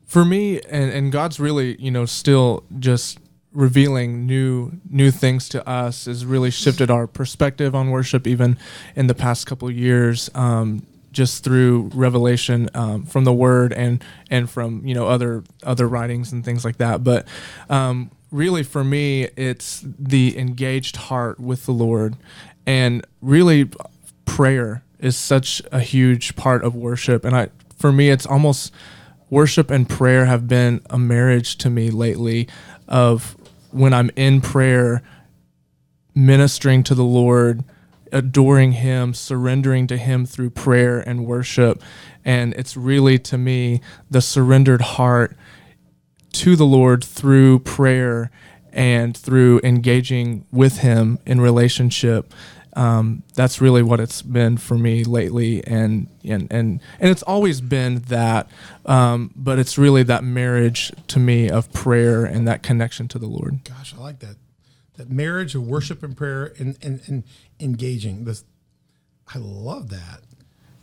[0.06, 3.19] for me and, and god's really you know still just
[3.54, 8.58] revealing new new things to us has really shifted our perspective on worship even
[8.95, 14.49] in the past couple years um, just through revelation um, from the word and and
[14.49, 17.04] from you know other other writings and things like that.
[17.04, 17.28] But
[17.69, 22.15] um, really for me it's the engaged heart with the lord.
[22.67, 23.69] And really
[24.25, 27.23] prayer is such a huge part of worship.
[27.25, 28.73] And i for me it's almost
[29.30, 32.47] worship and prayer have been a marriage to me lately
[32.88, 33.36] of
[33.71, 35.01] when I'm in prayer
[36.13, 37.63] ministering to the Lord
[38.15, 41.84] adoring him surrendering to him through prayer and worship.
[42.23, 45.38] And it's really to me the surrendered heart
[46.32, 48.32] to the Lord through prayer
[48.71, 52.34] and through engaging with him in relationship.
[52.78, 55.65] Um, that's really what it's been for me lately.
[55.67, 58.49] And and and, and it's always been that
[58.86, 63.28] um, but it's really that marriage to me of prayer and that connection to the
[63.28, 63.63] lord.
[63.65, 64.38] Gosh, I like that.
[64.98, 67.24] That marriage of worship and prayer and, and, and
[67.60, 68.26] engaging.
[68.26, 68.44] This,
[69.34, 70.22] I love that.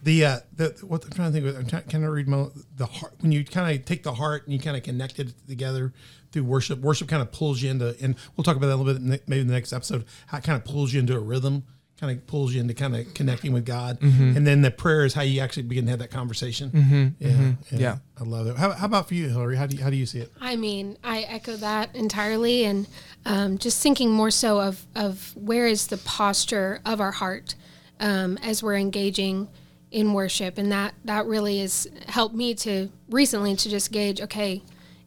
[0.03, 1.57] The uh, the what I'm trying to think of.
[1.57, 2.47] I'm trying, can I read my,
[2.77, 5.33] the heart when you kind of take the heart and you kind of connect it
[5.47, 5.93] together
[6.33, 6.81] through worship.
[6.81, 9.41] Worship kind of pulls you into, and we'll talk about that a little bit maybe
[9.41, 10.05] in the next episode.
[10.27, 11.65] How it kind of pulls you into a rhythm,
[12.03, 15.15] kind of pulls you into kind of connecting with God, and then the prayer is
[15.15, 17.15] how you actually begin to have that conversation.
[17.21, 17.99] Yeah, Yeah.
[18.21, 18.57] I love it.
[18.57, 19.57] How, how about for you, Hillary?
[19.57, 20.33] How do you, how do you see it?
[20.41, 22.89] I mean, I echo that entirely, and
[23.25, 27.55] um, just thinking more so of of where is the posture of our heart
[28.01, 29.47] um, as we're engaging
[29.93, 34.61] in worship, and that that really has helped me to recently to just gauge, okay,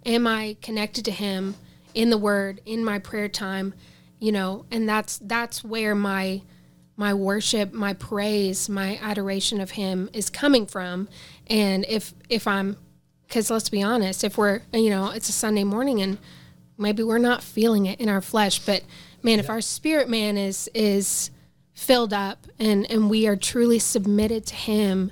[0.05, 1.55] am I connected to Him
[1.93, 3.73] in the Word in my prayer time,
[4.17, 6.41] you know, and that's that's where my
[6.97, 11.07] my worship, my praise, my adoration of him is coming from.
[11.47, 12.77] And if if I'm
[13.29, 16.17] cuz let's be honest, if we're you know, it's a Sunday morning and
[16.77, 18.83] maybe we're not feeling it in our flesh, but
[19.23, 21.31] man, if our spirit man is is
[21.73, 25.11] filled up and and we are truly submitted to him,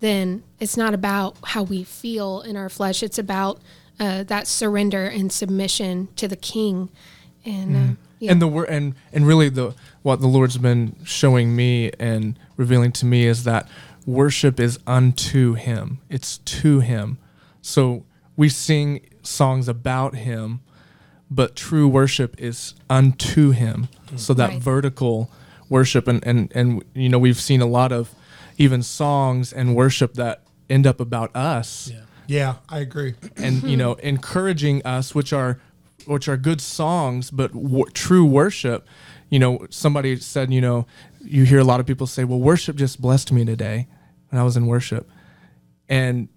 [0.00, 3.02] then it's not about how we feel in our flesh.
[3.02, 3.60] It's about
[3.98, 6.90] uh, that surrender and submission to the King.
[7.44, 8.32] And uh, yeah.
[8.32, 12.92] and the word and and really the what the lord's been showing me and revealing
[12.92, 13.68] to me is that
[14.06, 17.18] worship is unto him it's to him
[17.62, 18.04] so
[18.36, 20.60] we sing songs about him
[21.30, 24.16] but true worship is unto him mm-hmm.
[24.16, 24.60] so that Right.
[24.62, 25.30] vertical
[25.68, 28.14] worship and and and you know we've seen a lot of
[28.58, 31.92] even songs and worship that end up about us
[32.28, 33.14] Yeah, I agree.
[33.36, 35.58] and you know encouraging us which are
[36.06, 38.86] which are good songs but w- true worship
[39.30, 40.86] you know somebody said you know
[41.24, 43.86] you hear a lot of people say well worship just blessed me today
[44.30, 45.08] when i was in worship
[45.88, 46.28] and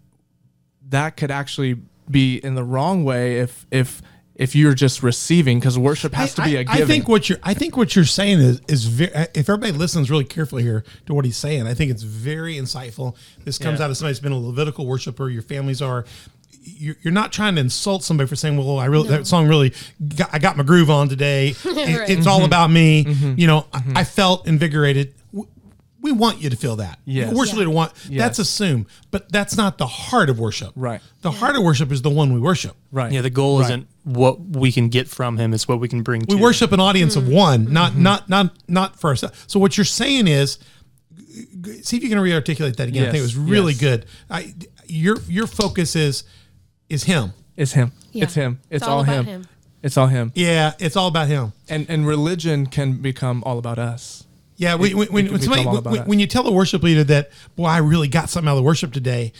[0.90, 1.78] that could actually
[2.10, 4.02] be in the wrong way if if
[4.36, 7.30] if you're just receiving because worship has to be I, a giving I think what
[7.30, 10.64] you're I think what you're saying is is very, uh, if everybody listens really carefully
[10.64, 13.16] here to what he's saying, I think it's very insightful.
[13.44, 13.86] This comes Yeah.
[13.86, 15.30] out of somebody who's been a Levitical worshiper.
[15.30, 16.06] Your families are.
[16.62, 19.74] You're you're not trying to insult somebody for saying, "Well, I really that song really
[20.16, 21.56] got, I got my groove on today.
[21.66, 22.10] It- Right.
[22.10, 22.46] It's all mm-hmm.
[22.46, 23.34] about me." Mm-hmm.
[23.40, 23.98] You know, I, mm-hmm.
[23.98, 25.14] I felt invigorated.
[26.02, 26.98] We want you to feel that.
[27.04, 27.34] Yes.
[27.34, 27.60] worship Yeah.
[27.60, 28.20] leader want Yes.
[28.24, 30.72] that's assumed, but that's not the heart of worship.
[30.78, 31.02] Right.
[31.24, 32.76] The heart of worship is the one we worship.
[32.90, 33.66] right Yeah, the goal Right.
[33.66, 36.22] isn't what we can get from him; it's what we can bring.
[36.22, 37.28] To We to worship an audience Mm-hmm.
[37.28, 40.58] of one not not not not for ourselves so what you're saying is
[41.18, 43.82] g- g- see if you can rearticulate that again i think it was really yes.
[43.82, 44.54] good I,
[44.88, 46.24] your your focus is
[46.90, 47.34] is him.
[47.56, 47.92] It's him.
[48.12, 48.24] Yeah.
[48.24, 48.60] it's him.
[48.70, 49.26] It's, It's all all, about him.
[49.26, 49.48] him.
[49.84, 50.32] it's all him.
[50.36, 51.54] Yeah it's all about him.
[51.70, 54.26] And and religion can become all about us.
[54.56, 56.52] Yeah when, when, when, can when somebody, become all about when, when you tell the
[56.52, 59.32] worship leader that boy i really got something out of the worship today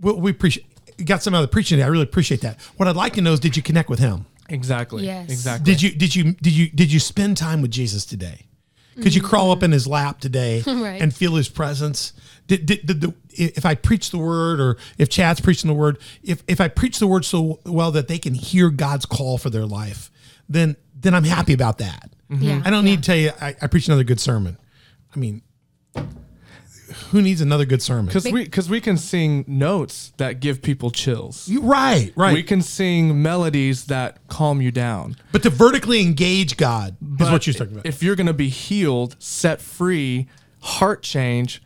[0.00, 0.66] we, we appreciate
[1.04, 1.86] got something out of the preaching today.
[1.86, 2.60] I really appreciate that.
[2.76, 4.26] What i'd like to know is did you connect with him?
[4.48, 5.04] Exactly.
[5.04, 5.30] Yes.
[5.30, 5.72] exactly.
[5.72, 8.46] Did you did you did you did you spend time with Jesus today?
[9.02, 11.00] Could you crawl up in his lap today Right.
[11.02, 12.12] and feel his presence?
[12.46, 15.98] Did, did, did the, if I preach the word or if Chad's preaching the word,
[16.22, 19.50] if, if I preach the word so well that they can hear God's call for
[19.50, 20.10] their life,
[20.48, 22.10] then then I'm happy about that.
[22.30, 22.42] Mm-hmm.
[22.42, 22.62] Yeah.
[22.64, 22.90] I don't Yeah.
[22.92, 24.56] need to tell you I, I preach another good sermon.
[25.14, 25.42] I mean,
[27.10, 28.06] who needs another good sermon?
[28.06, 32.32] because we because we can sing notes that give people chills You right, right.
[32.34, 37.46] we can sing melodies that calm you down but to vertically engage God is what
[37.46, 37.86] you're talking about.
[37.86, 40.26] if you're going to be healed set free
[40.60, 41.62] heart change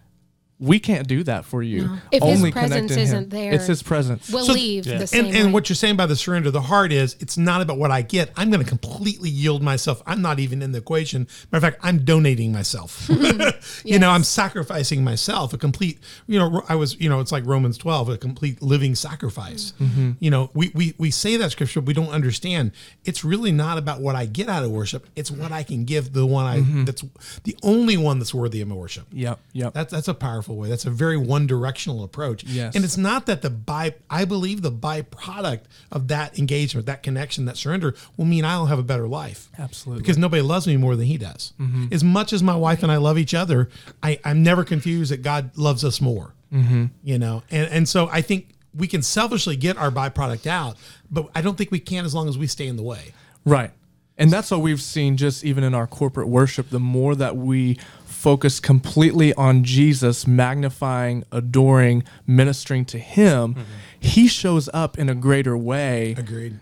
[0.60, 3.04] we can't do that for you If his Only presence connect in him.
[3.04, 4.98] isn't there, it's his presence We'll So- leave Yeah.
[4.98, 7.36] the same and, and what you're saying by the surrender of the heart is it's
[7.36, 8.30] not about what I get.
[8.36, 10.02] I'm going to completely yield myself.
[10.06, 11.26] I'm not even in the equation.
[11.50, 13.08] Matter of fact, I'm donating myself.
[13.84, 15.52] You know, I'm sacrificing myself.
[15.52, 18.94] A complete, you know, I was, you know, it's like Romans 12, a complete living
[18.94, 19.72] sacrifice.
[19.80, 19.84] Mm-hmm.
[20.00, 20.10] Mm-hmm.
[20.20, 22.72] You know, we, we we say that scripture, but we don't understand.
[23.04, 25.06] It's really not about what I get out of worship.
[25.16, 26.84] It's what I can give the one I mm-hmm.
[26.84, 27.02] that's
[27.44, 29.06] the only one that's worthy of my worship.
[29.12, 30.68] yep yep That's that's a powerful way.
[30.68, 32.44] That's a very one directional approach.
[32.44, 32.74] Yes.
[32.74, 37.44] And it's not that the by I believe the byproduct of that engagement, that connection,
[37.46, 39.48] that surrender will mean I'll have a better life.
[39.58, 40.02] Absolutely.
[40.02, 41.52] Because nobody loves me more than he does.
[41.60, 41.86] Mm-hmm.
[41.92, 43.68] As much as my wife and I love each other,
[44.02, 46.34] I, I'm never confused that God loves us more.
[46.52, 46.86] Mm-hmm.
[47.02, 50.76] You know, and and so I think we can selfishly get our byproduct out,
[51.10, 53.12] but I don't think we can as long as we stay in the way.
[53.44, 53.70] Right.
[54.16, 56.68] And that's what we've seen just even in our corporate worship.
[56.68, 57.78] The more that we
[58.20, 63.62] focus completely on Jesus, magnifying, adoring, ministering to Him, mm-hmm.
[63.98, 66.14] He shows up in a greater way.
[66.16, 66.58] Agreed.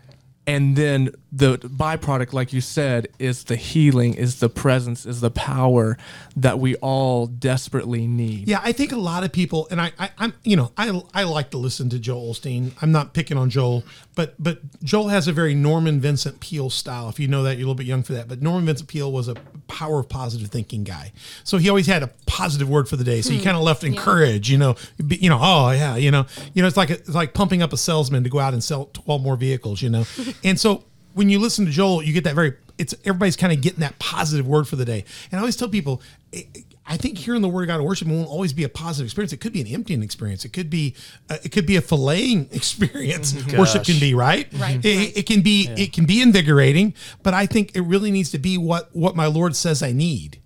[0.49, 5.31] And then the byproduct, like you said, is the healing, is the presence, is the
[5.31, 5.99] power
[6.37, 8.49] that we all desperately need.
[8.49, 11.25] Yeah, I think a lot of people, and I, I I'm, you know, I, I
[11.25, 12.73] like to listen to Joel Osteen.
[12.81, 13.85] I'm not picking on Joel,
[14.15, 17.11] but but Joel has a very Norman Vincent Peale style.
[17.11, 18.27] If you know that, you're a little bit young for that.
[18.27, 19.35] But Norman Vincent Peale was a
[19.67, 21.13] power of positive thinking guy,
[21.45, 23.21] so he always had a positive word for the day.
[23.21, 23.45] So he hmm.
[23.45, 24.77] kind of left encourage, you know,
[25.07, 26.25] be, you know, oh yeah, you know,
[26.55, 28.87] you know, it's like it's like pumping up a salesman to go out and sell
[28.95, 30.07] 12 more vehicles, you know,
[30.45, 30.85] and so
[31.15, 33.99] when you listen to Joel, you get that very it's everybody's kind of getting that
[33.99, 35.05] positive word for the day.
[35.31, 36.01] And I always tell people,
[36.33, 36.43] eh,
[36.87, 39.33] I think hearing the word of God worship won't always be a positive experience.
[39.33, 40.45] It could be an emptying experience.
[40.45, 40.95] It could be
[41.29, 43.35] uh, it could be a filleting experience.
[43.55, 44.49] worship can be right.
[44.55, 45.17] Right, It, right.
[45.17, 48.57] it can be it can be invigorating, but I think it really needs to be
[48.57, 50.41] what what my Lord says I need.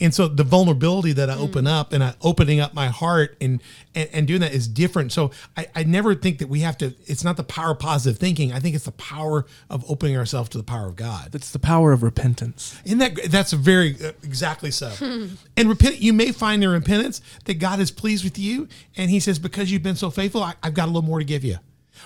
[0.00, 3.60] And so the vulnerability that I open up and I opening up my heart and,
[3.94, 5.12] and and doing that is different.
[5.12, 6.94] So I, I never think that we have to.
[7.06, 8.52] It's not the power of positive thinking.
[8.52, 11.34] I think it's the power of opening ourselves to the power of God.
[11.34, 12.80] It's the power of repentance.
[12.84, 14.92] Isn't that that's very uh, exactly so?
[15.56, 15.98] and repent.
[15.98, 19.72] You may find in repentance that God is pleased with you, and He says, "Because
[19.72, 21.58] you've been so faithful, I, I've got a little more to give you."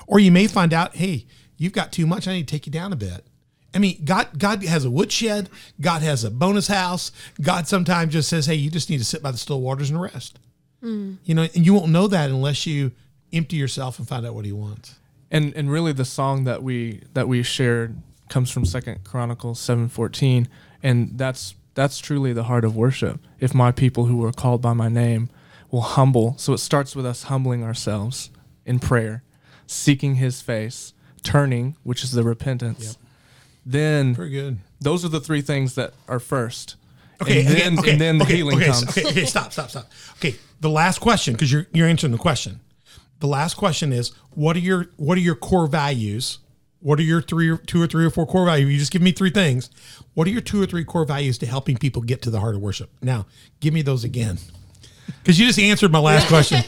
[0.06, 1.26] Or you may find out, "Hey,
[1.58, 2.26] you've got too much.
[2.26, 3.26] I need to take you down a bit."
[3.74, 5.48] I mean, God God has a woodshed.
[5.80, 7.10] God has a bonus house.
[7.40, 10.00] God sometimes just says, "Hey, you just need to sit by the still waters and
[10.00, 10.38] rest."
[10.80, 11.14] Hmm.
[11.24, 12.92] You know, and you won't know that unless you
[13.32, 14.96] empty yourself and find out what He wants.
[15.30, 17.96] and and really the song that we that we shared
[18.28, 20.46] comes from second chronicles 7.14
[20.82, 24.72] and that's that's truly the heart of worship if my people who are called by
[24.74, 25.28] my name
[25.70, 28.30] will humble so it starts with us humbling ourselves
[28.66, 29.22] in prayer
[29.66, 30.92] seeking his face
[31.22, 32.96] turning which is the repentance
[33.64, 34.58] then Very good.
[34.80, 36.76] those are the three things that are first
[37.22, 39.52] Okay, and then, okay, okay, and then the okay, healing okay, comes Okay, okay, stop,
[39.52, 39.88] stop, stop.
[40.16, 42.60] Okay, the last question because you're you're answering the question.
[43.20, 46.38] The last question is what are your what are your core values?
[46.80, 48.72] What are your three, or two or three or four core values?
[48.72, 49.70] You just give me three things.
[50.14, 52.56] What are your two or three core values to helping people get to the heart
[52.56, 52.90] of worship?
[53.00, 53.26] Now,
[53.60, 54.38] give me those again,
[55.22, 56.64] because you just answered my last question.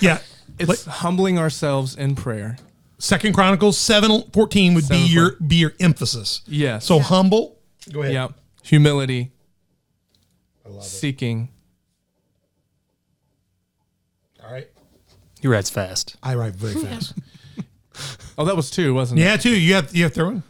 [0.00, 0.20] Yeah,
[0.58, 2.56] it's humbling ourselves in prayer
[3.00, 6.42] Second Chronicles seven fourteen would be your be your emphasis.
[6.46, 6.84] Yes.
[6.84, 7.58] So humble.
[7.92, 8.12] Go ahead.
[8.14, 8.28] yeah
[8.62, 9.32] humility
[10.64, 11.48] I love seeking
[14.44, 14.68] All right.
[15.40, 16.16] He writes fast.
[16.22, 17.14] I write very fast.
[18.38, 19.58] oh that was two wasn't it Yeah, too.
[19.58, 20.42] You have you have throwing.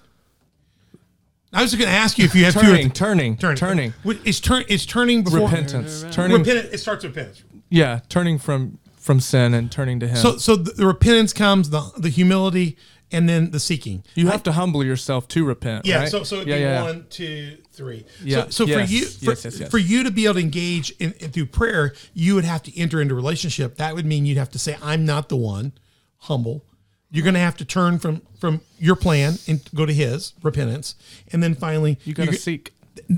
[1.53, 2.95] I was going to ask you if you have turning, two.
[2.95, 3.57] turning, Turning.
[3.57, 6.39] turning, What- Is turn is turning before repentance, turning.
[6.39, 6.73] Repentance.
[6.73, 7.43] It starts with repentance.
[7.69, 8.79] yeah, turning from
[9.11, 10.15] from sin and turning to Him.
[10.15, 12.77] So so the, repentance comes the the humility
[13.11, 14.05] and then the seeking.
[14.15, 15.85] you have to humble yourself to repent.
[15.85, 16.03] Yeah.
[16.03, 16.09] right?
[16.09, 18.07] So so it'd yeah, be yeah, one, two, three.
[18.23, 19.69] Yeah, So, so yes, for you for, yes, yes, yes.
[19.69, 22.79] for you to be able to engage in, in through prayer, you would have to
[22.79, 23.79] enter into relationship.
[23.79, 25.73] That would mean you'd have to say, "I'm not the one."
[26.19, 26.65] Humble.
[27.11, 30.95] You're going to have to turn from from your plan and go to His repentance,
[31.33, 32.75] and then finally You got to seek.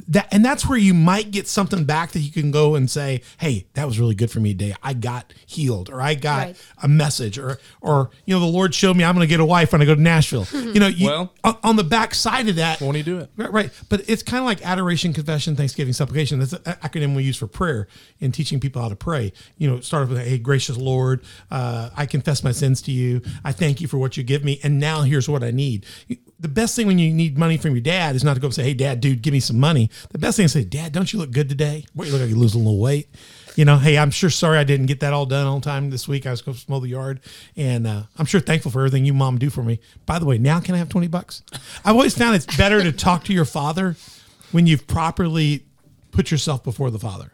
[0.09, 3.21] That and that's where you might get something back that you can go and say
[3.39, 6.57] hey that was really good for me today i got healed or i got Right.
[6.83, 9.45] a message or or you know the lord showed me i'm going to get a
[9.45, 12.49] wife when i go to nashville you know you, Well- on, on the back side
[12.49, 13.31] of that Won't He do it?
[13.37, 13.71] Right, right.
[13.89, 16.39] But it's kind of like adoration, confession, thanksgiving, supplication.
[16.41, 17.87] That's an acronym we use for prayer
[18.21, 19.33] in teaching people how to pray.
[19.59, 23.23] You know, start off with, hey, gracious Lord, uh, I confess my sins to you.
[23.45, 24.59] I thank you for what you give me.
[24.63, 25.87] And now here's what I need.
[26.43, 28.65] The best thing when you need money from your dad is not to go say,
[28.65, 29.89] hey, dad, dude, give me some money.
[30.11, 31.85] The best thing is to say, dad, don't you look good today?
[31.95, 33.09] What, you look like you're losing a little weight.
[33.55, 36.09] You know, hey, I'm sure sorry I didn't get that all done on time this
[36.09, 36.27] week.
[36.27, 37.21] I was going to mow the yard,
[37.57, 39.79] and uh, I'm sure thankful for everything you mom do for me.
[40.05, 41.43] By the way, now can I have 20 bucks?
[41.85, 43.95] I've always found it's better to talk to your father
[44.51, 45.65] when you've properly
[46.11, 47.33] put yourself before the father.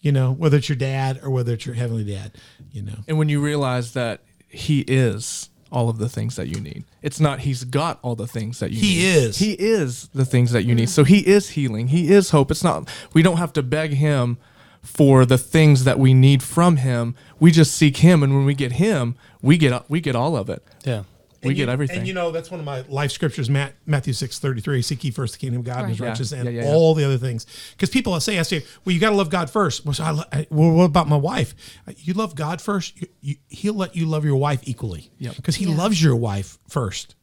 [0.00, 2.32] You know, whether it's your dad or whether it's your heavenly dad.
[2.72, 6.60] You know, And when you realize that He is all of the things that you
[6.60, 8.94] need, it's not He's got all the things that you He need.
[8.94, 9.38] He is.
[9.38, 10.88] He is the things that you need.
[10.88, 11.88] So He is healing.
[11.88, 12.50] He is hope.
[12.50, 12.88] It's not.
[13.12, 14.38] We don't have to beg Him
[14.82, 17.14] for the things that we need from Him.
[17.40, 20.48] We just seek Him, and when we get Him, we get we get all of
[20.48, 20.62] it.
[20.84, 21.02] Yeah.
[21.46, 21.98] We And get you- everything.
[21.98, 24.82] And you know, that's one of my life scriptures, Matt, Matthew six thirty three.
[24.82, 26.06] Seek ye first the kingdom of God and his Right.
[26.06, 26.10] Yeah.
[26.10, 26.74] righteousness and Yeah, yeah, yeah.
[26.74, 27.46] all the other things.
[27.72, 29.84] Because people say, I say, well, you got to love God first.
[29.84, 31.54] Well, so I, I- well, what about my wife?
[31.88, 33.00] Uh, you love God first.
[33.00, 35.10] You, you, he'll let you love your wife equally.
[35.18, 35.36] Yep.
[35.36, 35.76] Because he Yeah.
[35.76, 37.14] loves your wife first.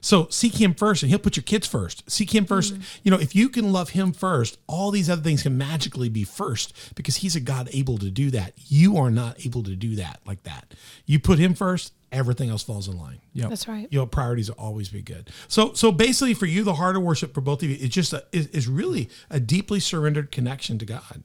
[0.00, 2.08] So seek him first and he'll put your kids first.
[2.10, 5.42] Seek him 1st You know, if you can love him first, all these other things
[5.42, 8.52] can magically be first because he's a God able to do that.
[8.56, 10.74] You are not able to do that like that.
[11.06, 13.48] You put him first, everything else falls in line Yeah.
[13.48, 13.86] That's right.
[13.90, 17.02] you know priorities will always be good so so basically for you the heart of
[17.02, 20.78] worship for both of you it's just a, is, is really a deeply surrendered connection
[20.78, 21.22] to god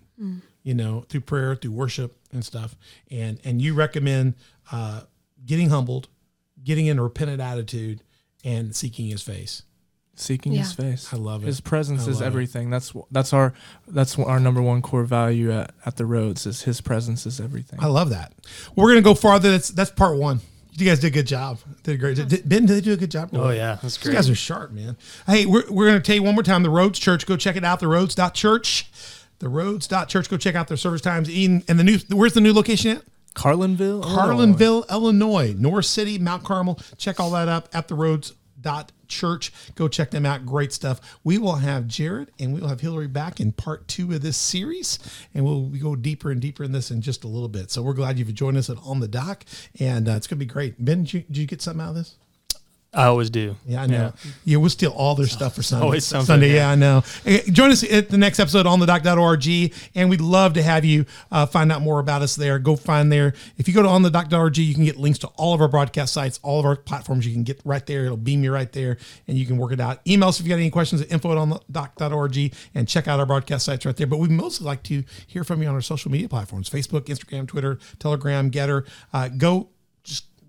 [0.61, 2.75] you know through prayer through worship and stuff
[3.09, 4.33] and and you recommend
[4.73, 5.03] uh
[5.45, 6.09] getting humbled
[6.61, 8.03] getting in a repentant attitude
[8.43, 9.63] and seeking his face
[10.15, 11.11] seeking His face.
[11.11, 11.47] I love it.
[11.47, 12.25] His presence I is love it.
[12.27, 12.69] everything.
[12.69, 13.51] That's that's our
[13.87, 17.79] that's our number one core value at, at the roads is His presence is everything.
[17.81, 18.31] i love that
[18.75, 20.39] we're gonna go farther that's that's part one
[20.73, 22.97] you guys did a good job did a great did, ben did they do a
[22.97, 24.13] good job Oh yeah, that's These great.
[24.13, 24.97] guys are sharp, man.
[25.25, 27.25] Hey, we're, we're going to tell you one more time the Roads Church.
[27.25, 28.91] Go check it out, the Roads.church.
[29.39, 30.29] The Roads.church.
[30.29, 31.29] Go check out their service times.
[31.29, 33.03] Ian, and the new, where's the new location at?
[33.33, 36.79] Carlinville, Carlinville, Illinois, Norris City, Mount Carmel.
[36.97, 38.39] Check all that up at the Roads.church.
[39.09, 39.51] Church.
[39.75, 40.43] Go check them out.
[40.45, 41.19] Great stuff.
[41.23, 44.37] We will have Jared and we will have Hillary back in part two of this
[44.37, 44.97] series,
[45.35, 47.69] and we'll go deeper and deeper in this in just a little bit.
[47.69, 49.45] So we're glad you've joined us at on the dock,
[49.79, 50.83] and uh, it's going to be great.
[50.83, 52.15] Ben, did you, did you get something out of this?
[52.93, 53.55] I always do.
[53.65, 54.13] Yeah, I know.
[54.45, 55.83] Yeah, we'll steal all their stuff for Sunday.
[55.85, 56.55] always something, Sunday, yeah.
[56.55, 56.69] yeah.
[56.69, 57.03] I know.
[57.23, 59.47] Hey, join us at the next episode on the dock.org,
[59.95, 62.59] and we'd love to have you uh, find out more about us there.
[62.59, 63.33] Go find there.
[63.57, 65.67] If you go to on the dock.org, you can get links to all of our
[65.67, 67.25] broadcast sites, all of our platforms.
[67.25, 68.05] You can get right there.
[68.05, 69.99] It'll beam you right there, and you can work it out.
[70.07, 73.07] Email us if you got any questions at info at on the dock.org, and check
[73.07, 74.07] out our broadcast sites right there.
[74.07, 77.47] But we mostly like to hear from you on our social media platforms Facebook, Instagram,
[77.47, 78.87] Twitter, Telegram, GETTR.
[79.11, 79.69] Uh, go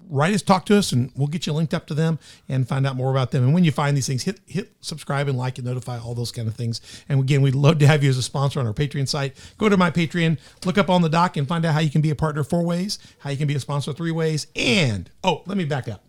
[0.09, 2.86] write us, talk to us, and we'll get you linked up to them and find
[2.86, 3.44] out more about them.
[3.44, 6.32] And when you find these things, hit hit subscribe and like and notify all those
[6.32, 6.80] kind of things.
[7.09, 9.34] And again, we'd love to have you as a sponsor on our Patreon site.
[9.59, 12.00] Go to my Patreon, look up on the dock, and find out how you can
[12.00, 15.42] be a partner four ways, how you can be a sponsor three ways, and oh,
[15.46, 16.05] let me back up,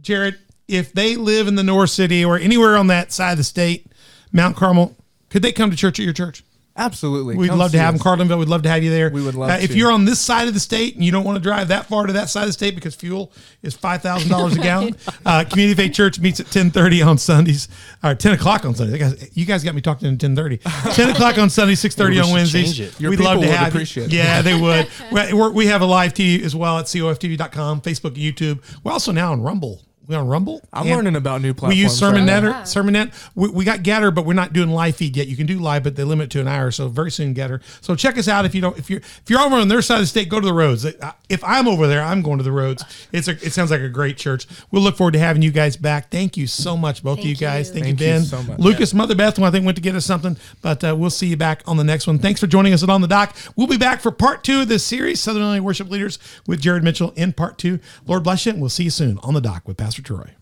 [0.00, 0.38] Jared.
[0.68, 3.86] If they live in the Norris City or anywhere on that side of the state,
[4.32, 4.96] Mount Carmel,
[5.30, 6.42] could they come to church at your church?
[6.78, 7.36] Absolutely.
[7.36, 8.00] We'd Come love to see have them.
[8.00, 8.06] us.
[8.28, 9.10] Carlinville, we'd love to have you there.
[9.10, 9.76] We would love uh, If to.
[9.78, 12.06] you're on this side of the state and you don't want to drive that far
[12.06, 15.44] to that side of the state because fuel is five thousand dollars a gallon, uh,
[15.48, 17.68] Community Faith Church meets at ten thirty on Sundays
[18.02, 18.92] or ten o'clock on Sundays.
[18.94, 20.58] You guys, you guys got me talking at ten thirty.
[20.92, 23.00] Ten o'clock on Sunday, six thirty we on should Wednesdays.
[23.00, 23.68] Your We'd love to would have you.
[23.68, 24.12] appreciate it.
[24.12, 24.88] Yeah, they would.
[25.12, 28.60] we we're, we have a live TV as well at coftv.com, Facebook, YouTube.
[28.84, 29.80] We're also now on Rumble.
[30.08, 30.62] We're on Rumble.
[30.72, 31.76] I'm And- learning about new platforms.
[31.76, 31.92] we platforms.
[31.92, 32.92] use right SermonNet.
[32.92, 33.02] now.
[33.04, 35.26] or We, we got GETTR, but we're not doing live feed yet.
[35.28, 36.70] You can do live, but they limit it to an hour.
[36.70, 37.60] So very soon GETTR.
[37.80, 38.78] So check us out if you don't.
[38.78, 40.84] If you're if you're over on their side of the state, go to the roads.
[41.28, 42.84] If I'm over there, I'm going to the roads.
[43.12, 43.32] It's a.
[43.32, 44.46] It sounds like a great church.
[44.70, 46.10] We'll look forward to having you guys back.
[46.10, 47.68] Thank you so much, both of you Thank guys.
[47.68, 47.74] you.
[47.74, 48.22] Thank, Thank you, you Ben.
[48.24, 48.58] so much.
[48.58, 51.36] Lucas, Mother Beth, I think went to get us something, but uh, we'll see you
[51.36, 52.18] back on the next one.
[52.18, 53.34] Thanks for joining us at on the dock.
[53.56, 56.82] We'll be back for part two of this series, Southern Illinois Worship Leaders with Jared
[56.84, 57.80] Mitchell in part two.
[58.06, 60.34] Lord bless you, and we'll see you soon on the dock with Pastor Troy.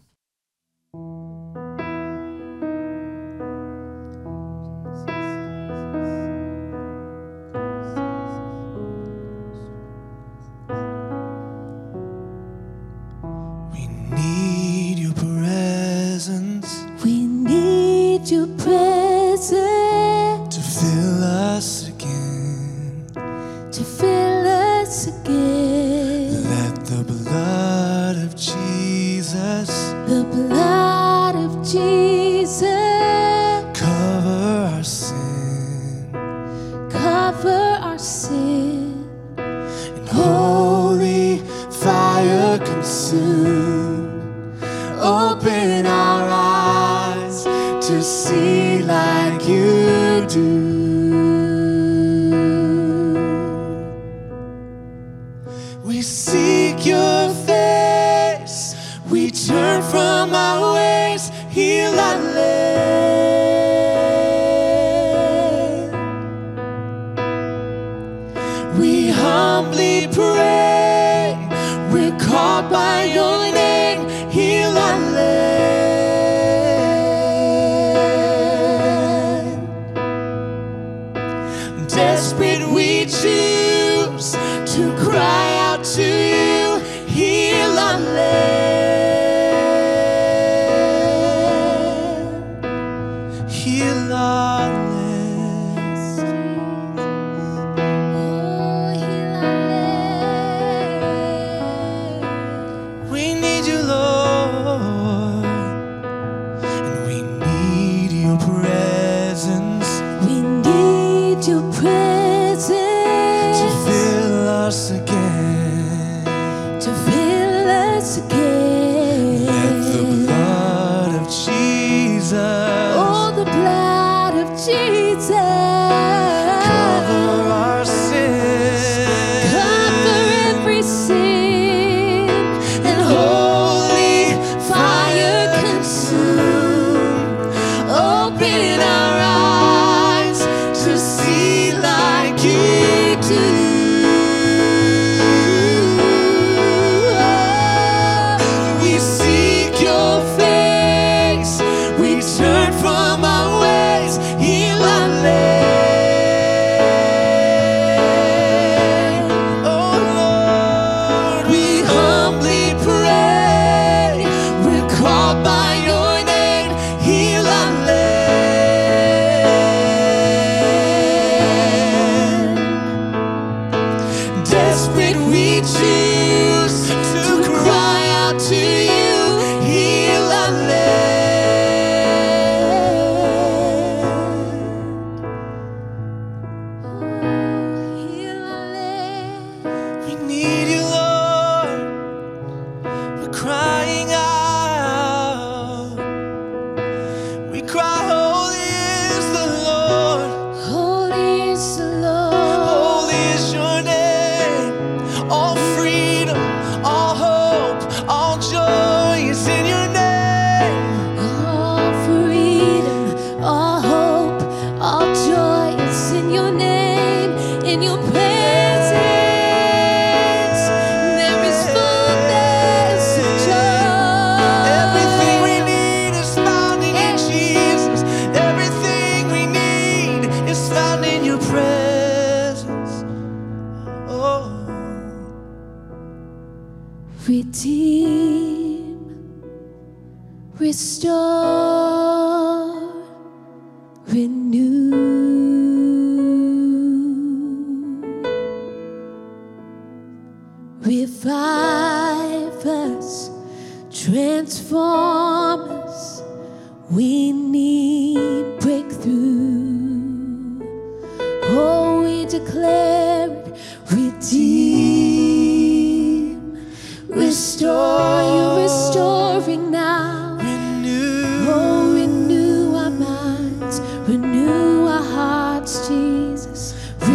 [276.45, 277.14] vozes.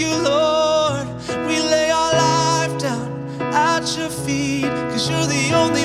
[0.00, 1.06] you, Lord.
[1.46, 3.12] We lay our life down
[3.52, 5.79] at your feet, cause you're the only